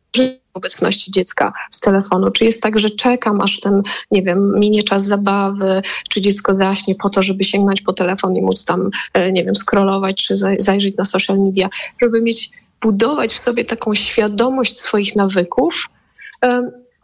[0.53, 2.31] obecności dziecka z telefonu?
[2.31, 3.81] Czy jest tak, że czekam, aż ten,
[4.11, 8.41] nie wiem, minie czas zabawy, czy dziecko zaśnie po to, żeby sięgnąć po telefon i
[8.41, 11.69] móc tam, e, nie wiem, scrollować, czy zajrzeć na social media,
[12.01, 12.49] żeby mieć,
[12.81, 15.89] budować w sobie taką świadomość swoich nawyków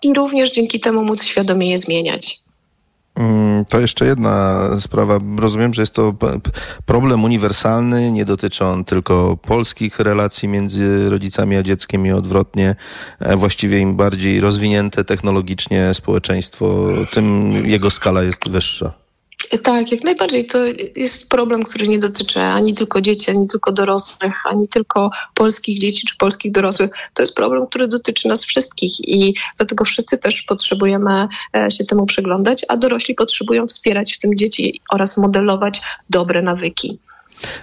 [0.03, 2.41] i również dzięki temu móc świadomie je zmieniać.
[3.16, 5.20] Mm, to jeszcze jedna sprawa.
[5.39, 6.14] Rozumiem, że jest to
[6.86, 12.76] problem uniwersalny, nie dotyczy on tylko polskich relacji między rodzicami a dzieckiem i odwrotnie.
[13.20, 19.01] E, właściwie im bardziej rozwinięte technologicznie społeczeństwo, tym jego skala jest wyższa.
[19.63, 20.45] Tak, jak najbardziej.
[20.45, 20.59] To
[20.95, 26.07] jest problem, który nie dotyczy ani tylko dzieci, ani tylko dorosłych, ani tylko polskich dzieci
[26.07, 26.91] czy polskich dorosłych.
[27.13, 31.27] To jest problem, który dotyczy nas wszystkich i dlatego wszyscy też potrzebujemy
[31.57, 36.99] e, się temu przyglądać, a dorośli potrzebują wspierać w tym dzieci oraz modelować dobre nawyki.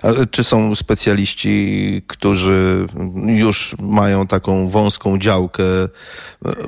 [0.03, 2.87] A czy są specjaliści, którzy
[3.27, 5.89] już mają taką wąską działkę e,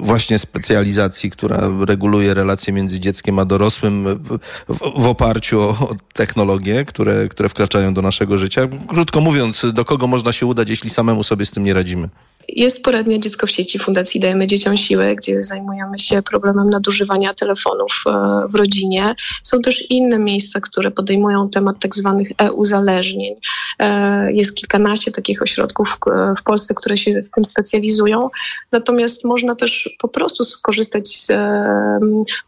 [0.00, 7.28] właśnie specjalizacji, która reguluje relacje między dzieckiem a dorosłym w, w oparciu o technologie, które,
[7.28, 8.68] które wkraczają do naszego życia?
[8.88, 12.08] Krótko mówiąc, do kogo można się udać, jeśli samemu sobie z tym nie radzimy?
[12.56, 18.04] Jest poradnia Dziecko w sieci Fundacji Dajemy Dzieciom Siłę, gdzie zajmujemy się problemem nadużywania telefonów
[18.06, 18.12] e,
[18.48, 19.14] w rodzinie.
[19.42, 23.34] Są też inne miejsca, które podejmują temat tak zwanych e-uzależnień.
[23.78, 25.98] E, jest kilkanaście takich ośrodków
[26.40, 28.30] w Polsce, które się w tym specjalizują.
[28.72, 31.32] Natomiast można też po prostu skorzystać z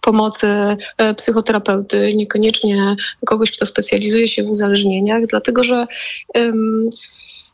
[0.00, 0.46] pomocy
[0.98, 2.96] e, psychoterapeuty, niekoniecznie
[3.26, 5.86] kogoś, kto specjalizuje się w uzależnieniach, dlatego że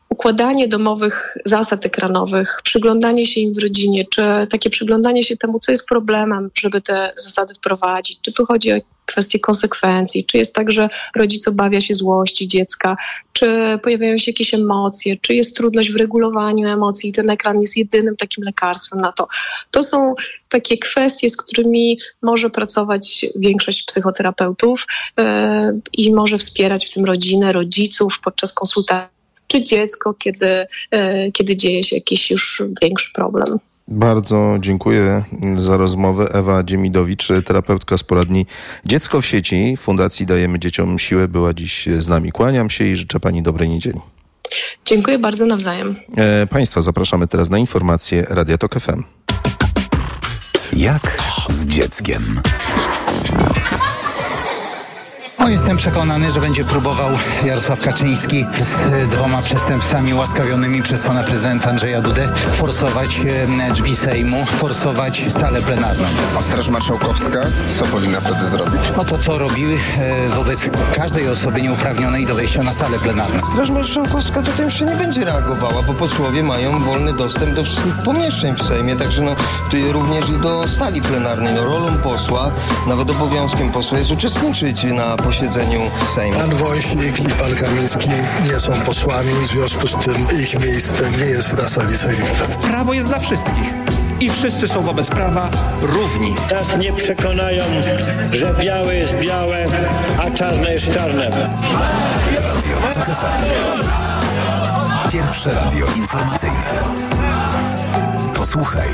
[0.09, 5.73] układanie domowych zasad ekranowych, przyglądanie się im w rodzinie, czy takie przyglądanie się temu, co
[5.73, 10.73] jest problemem, żeby te zasady wprowadzić, czy tu chodzi o kwestie konsekwencji, czy jest tak,
[10.73, 12.97] że rodzic obawia się złości dziecka,
[13.33, 17.11] czy pojawiają się jakieś emocje, czy jest trudność w regulowaniu emocji?
[17.11, 19.29] I ten ekran jest jedynym takim lekarstwem na to.
[19.71, 20.15] To są
[20.49, 24.87] takie kwestie, z którymi może pracować większość psychoterapeutów
[25.19, 25.25] yy,
[25.93, 29.18] i może wspierać w tym rodzinę, rodziców podczas konsultacji
[29.49, 33.59] czy dziecko, kiedy, e, kiedy dzieje się jakiś już większy problem.
[33.89, 35.25] Bardzo dziękuję
[35.57, 36.29] za rozmowę.
[36.33, 38.47] Ewa Dziemidowicz, terapeutka z poradni
[38.85, 42.33] Dziecko w sieci Fundacji Dajemy Dzieciom Siłę była dziś z nami.
[42.33, 44.01] Kłaniam się i życzę Pani dobrej niedzieli.
[44.85, 45.97] Dziękuję bardzo nawzajem.
[46.17, 49.03] E, państwa zapraszamy teraz na informacje Radia Tok FM.
[50.73, 51.19] Jak
[51.49, 52.41] z dzieckiem?
[55.41, 57.11] No, jestem przekonany, że będzie próbował
[57.45, 63.21] Jarosław Kaczyński z dwoma przestępcami łaskawionymi przez pana prezydenta Andrzeja Dudę forsować
[63.75, 66.09] drzwi Sejmu, forsować salę plenarną.
[66.39, 67.43] A Straż Marszałkowska
[67.79, 68.81] co powinna wtedy zrobić?
[68.97, 73.41] No to co robiły e, wobec każdej osoby nieuprawnionej do wejścia na salę plenarną.
[73.41, 78.55] Straż Marszałkowska tutaj już nie będzie reagowała, bo posłowie mają wolny dostęp do wszystkich pomieszczeń
[78.55, 79.37] w Sejmie, także no
[79.71, 81.55] tu również i do sali plenarnej.
[81.55, 82.51] No rolą posła,
[82.87, 86.39] nawet obowiązkiem posła jest uczestniczyć na posiedzeniu Sejmu.
[86.39, 88.09] Pan Wąsik i pan Kamiński
[88.45, 92.57] nie są posłami, w związku z tym ich miejsce nie jest na sali sejmowej.
[92.63, 93.65] Prawo jest dla wszystkich
[94.21, 95.51] i wszyscy są wobec prawa
[95.81, 96.35] równi.
[96.53, 97.65] Nas nie przekonają,
[98.33, 99.67] że białe jest białe,
[100.19, 101.31] a czarne jest czarne.
[102.37, 102.77] Radio.
[105.13, 106.83] Pierwsze radio informacyjne.
[108.35, 108.89] Posłuchaj,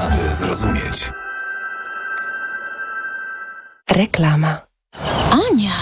[0.00, 1.23] aby zrozumieć.
[3.94, 4.60] Reklama.
[5.30, 5.72] Ania,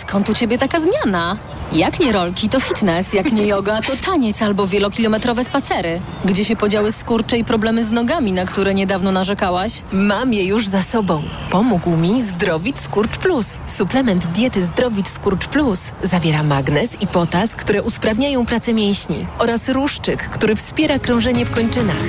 [0.00, 1.36] skąd u ciebie taka zmiana?
[1.72, 6.00] Jak nie rolki, to fitness, jak nie yoga, to taniec albo wielokilometrowe spacery.
[6.24, 9.72] Gdzie się podziały skurcze i problemy z nogami, na które niedawno narzekałaś?
[9.92, 11.22] Mam je już za sobą.
[11.50, 13.58] Pomógł mi Zdrowit Skurcz Plus.
[13.66, 20.28] Suplement diety Zdrowit Skurcz Plus zawiera magnez i potas, które usprawniają pracę mięśni oraz ruszczyk,
[20.30, 22.02] który wspiera krążenie w kończynach.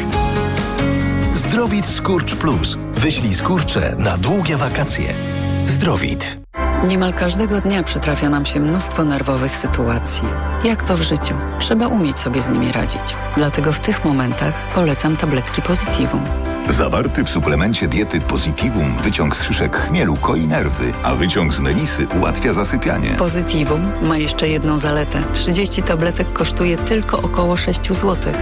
[1.33, 2.77] Zdrowit Skurcz Plus.
[2.95, 5.30] Wyślij skurcze na długie wakacje.
[5.65, 6.40] Zdrowit.
[6.87, 10.21] Niemal każdego dnia przytrafia nam się mnóstwo nerwowych sytuacji.
[10.63, 11.35] Jak to w życiu?
[11.59, 13.15] Trzeba umieć sobie z nimi radzić.
[13.37, 16.21] Dlatego w tych momentach polecam tabletki Positivum.
[16.69, 22.07] Zawarty w suplemencie diety Positivum wyciąg z szyszek chmielu koi nerwy, a wyciąg z melisy
[22.19, 23.09] ułatwia zasypianie.
[23.09, 25.23] Positivum ma jeszcze jedną zaletę.
[25.33, 28.33] 30 tabletek kosztuje tylko około 6 zł.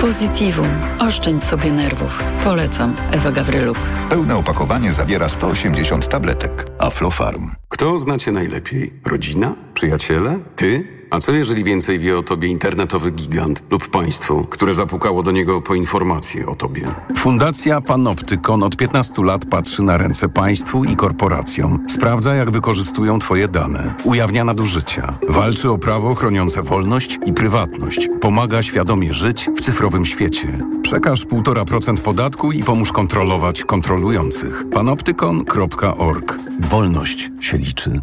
[0.00, 0.68] Positivum.
[0.98, 2.22] Oszczędź sobie nerwów.
[2.44, 2.96] Polecam.
[3.12, 3.78] Ewa Gawryluk.
[4.10, 6.66] Pełne opakowanie zawiera 180 tabletek.
[6.78, 7.50] Aflofarm.
[7.74, 8.92] Kto znacie najlepiej?
[9.06, 9.54] Rodzina?
[9.74, 10.38] Przyjaciele?
[10.56, 10.86] Ty?
[11.14, 15.62] A co jeżeli więcej wie o tobie internetowy gigant lub państwo, które zapukało do niego
[15.62, 16.94] po informacje o tobie?
[17.16, 21.86] Fundacja Panoptykon od 15 lat patrzy na ręce państwu i korporacjom.
[21.88, 23.94] Sprawdza, jak wykorzystują twoje dane.
[24.04, 25.18] Ujawnia nadużycia.
[25.28, 28.08] Walczy o prawo chroniące wolność i prywatność.
[28.20, 30.58] Pomaga świadomie żyć w cyfrowym świecie.
[30.82, 34.64] Przekaż 1,5% podatku i pomóż kontrolować kontrolujących.
[34.72, 36.38] panoptykon.org.
[36.70, 38.00] Wolność się liczy.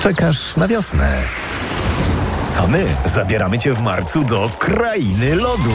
[0.00, 1.24] Czekasz na wiosnę.
[2.56, 5.72] A my zabieramy Cię w marcu do Krainy Lodu.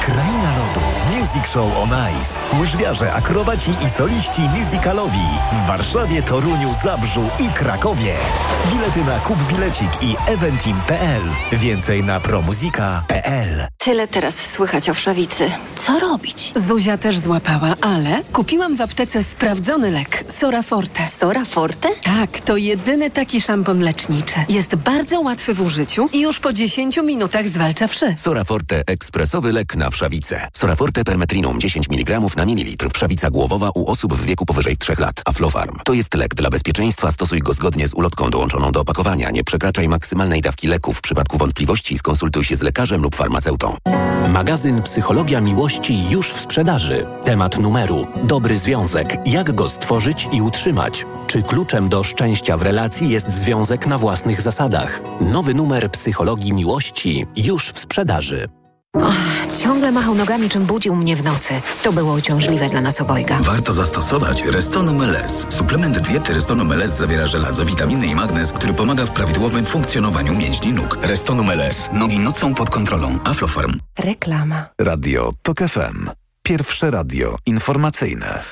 [0.00, 0.80] Kraina Lodu.
[1.18, 1.90] Music Show on
[2.20, 2.38] Ice.
[2.60, 5.18] Łyżwiarze, akrobaci i soliści musicalowi.
[5.52, 8.14] W Warszawie, Toruniu, Zabrzu i Krakowie.
[8.72, 11.22] Bilety na Kup Bilecik i eventim.pl.
[11.52, 13.66] Więcej na promuzika.pl.
[13.78, 15.50] Tyle teraz słychać o wszawicy.
[15.76, 16.52] Co robić?
[16.56, 21.08] Zuzia też złapała, ale kupiłam w aptece sprawdzony lek Sora Forte.
[21.18, 21.88] Sora Forte?
[22.02, 24.34] Tak, to jedyny taki szampon leczniczy.
[24.48, 28.14] Jest bardzo łatwy w użyciu i już po 10 minutach zwalcza wszy.
[28.16, 30.48] Soraforte ekspresowy lek na wszawicę.
[30.52, 32.90] Soraforte permetrinum 10 mg na mililitr.
[32.94, 35.22] Wszawica głowowa u osób w wieku powyżej 3 lat.
[35.26, 35.78] Aflofarm.
[35.84, 37.10] To jest lek dla bezpieczeństwa.
[37.10, 39.30] Stosuj go zgodnie z ulotką dołączoną do opakowania.
[39.30, 40.92] Nie przekraczaj maksymalnej dawki leku.
[40.92, 43.76] W przypadku wątpliwości skonsultuj się z lekarzem lub farmaceutą.
[44.28, 47.06] Magazyn Psychologia Miłości już w sprzedaży.
[47.24, 48.06] Temat numeru.
[48.24, 49.16] Dobry związek.
[49.26, 51.06] Jak go stworzyć i utrzymać?
[51.26, 55.02] Czy kluczem do szczęścia w relacji jest związek na własnych zasadach?
[55.20, 58.59] Nowy numer Psychologii Miłości już w sprzedaży.
[59.62, 61.54] Ciągle machał nogami, czym budził mnie w nocy.
[61.82, 63.38] To było uciążliwe dla nas obojga.
[63.40, 65.46] Warto zastosować Restonum LS.
[65.48, 70.72] Suplement diety Restonum LS zawiera żelazo, witaminy i magnez, który pomaga w prawidłowym funkcjonowaniu mięśni
[70.72, 70.98] nóg.
[71.02, 71.88] Restonum LS.
[71.92, 73.18] Nogi nocą pod kontrolą.
[73.24, 73.72] Aflofarm.
[73.98, 74.66] Reklama.
[74.80, 76.10] Radio TOK FM.
[76.42, 78.42] Pierwsze radio informacyjne.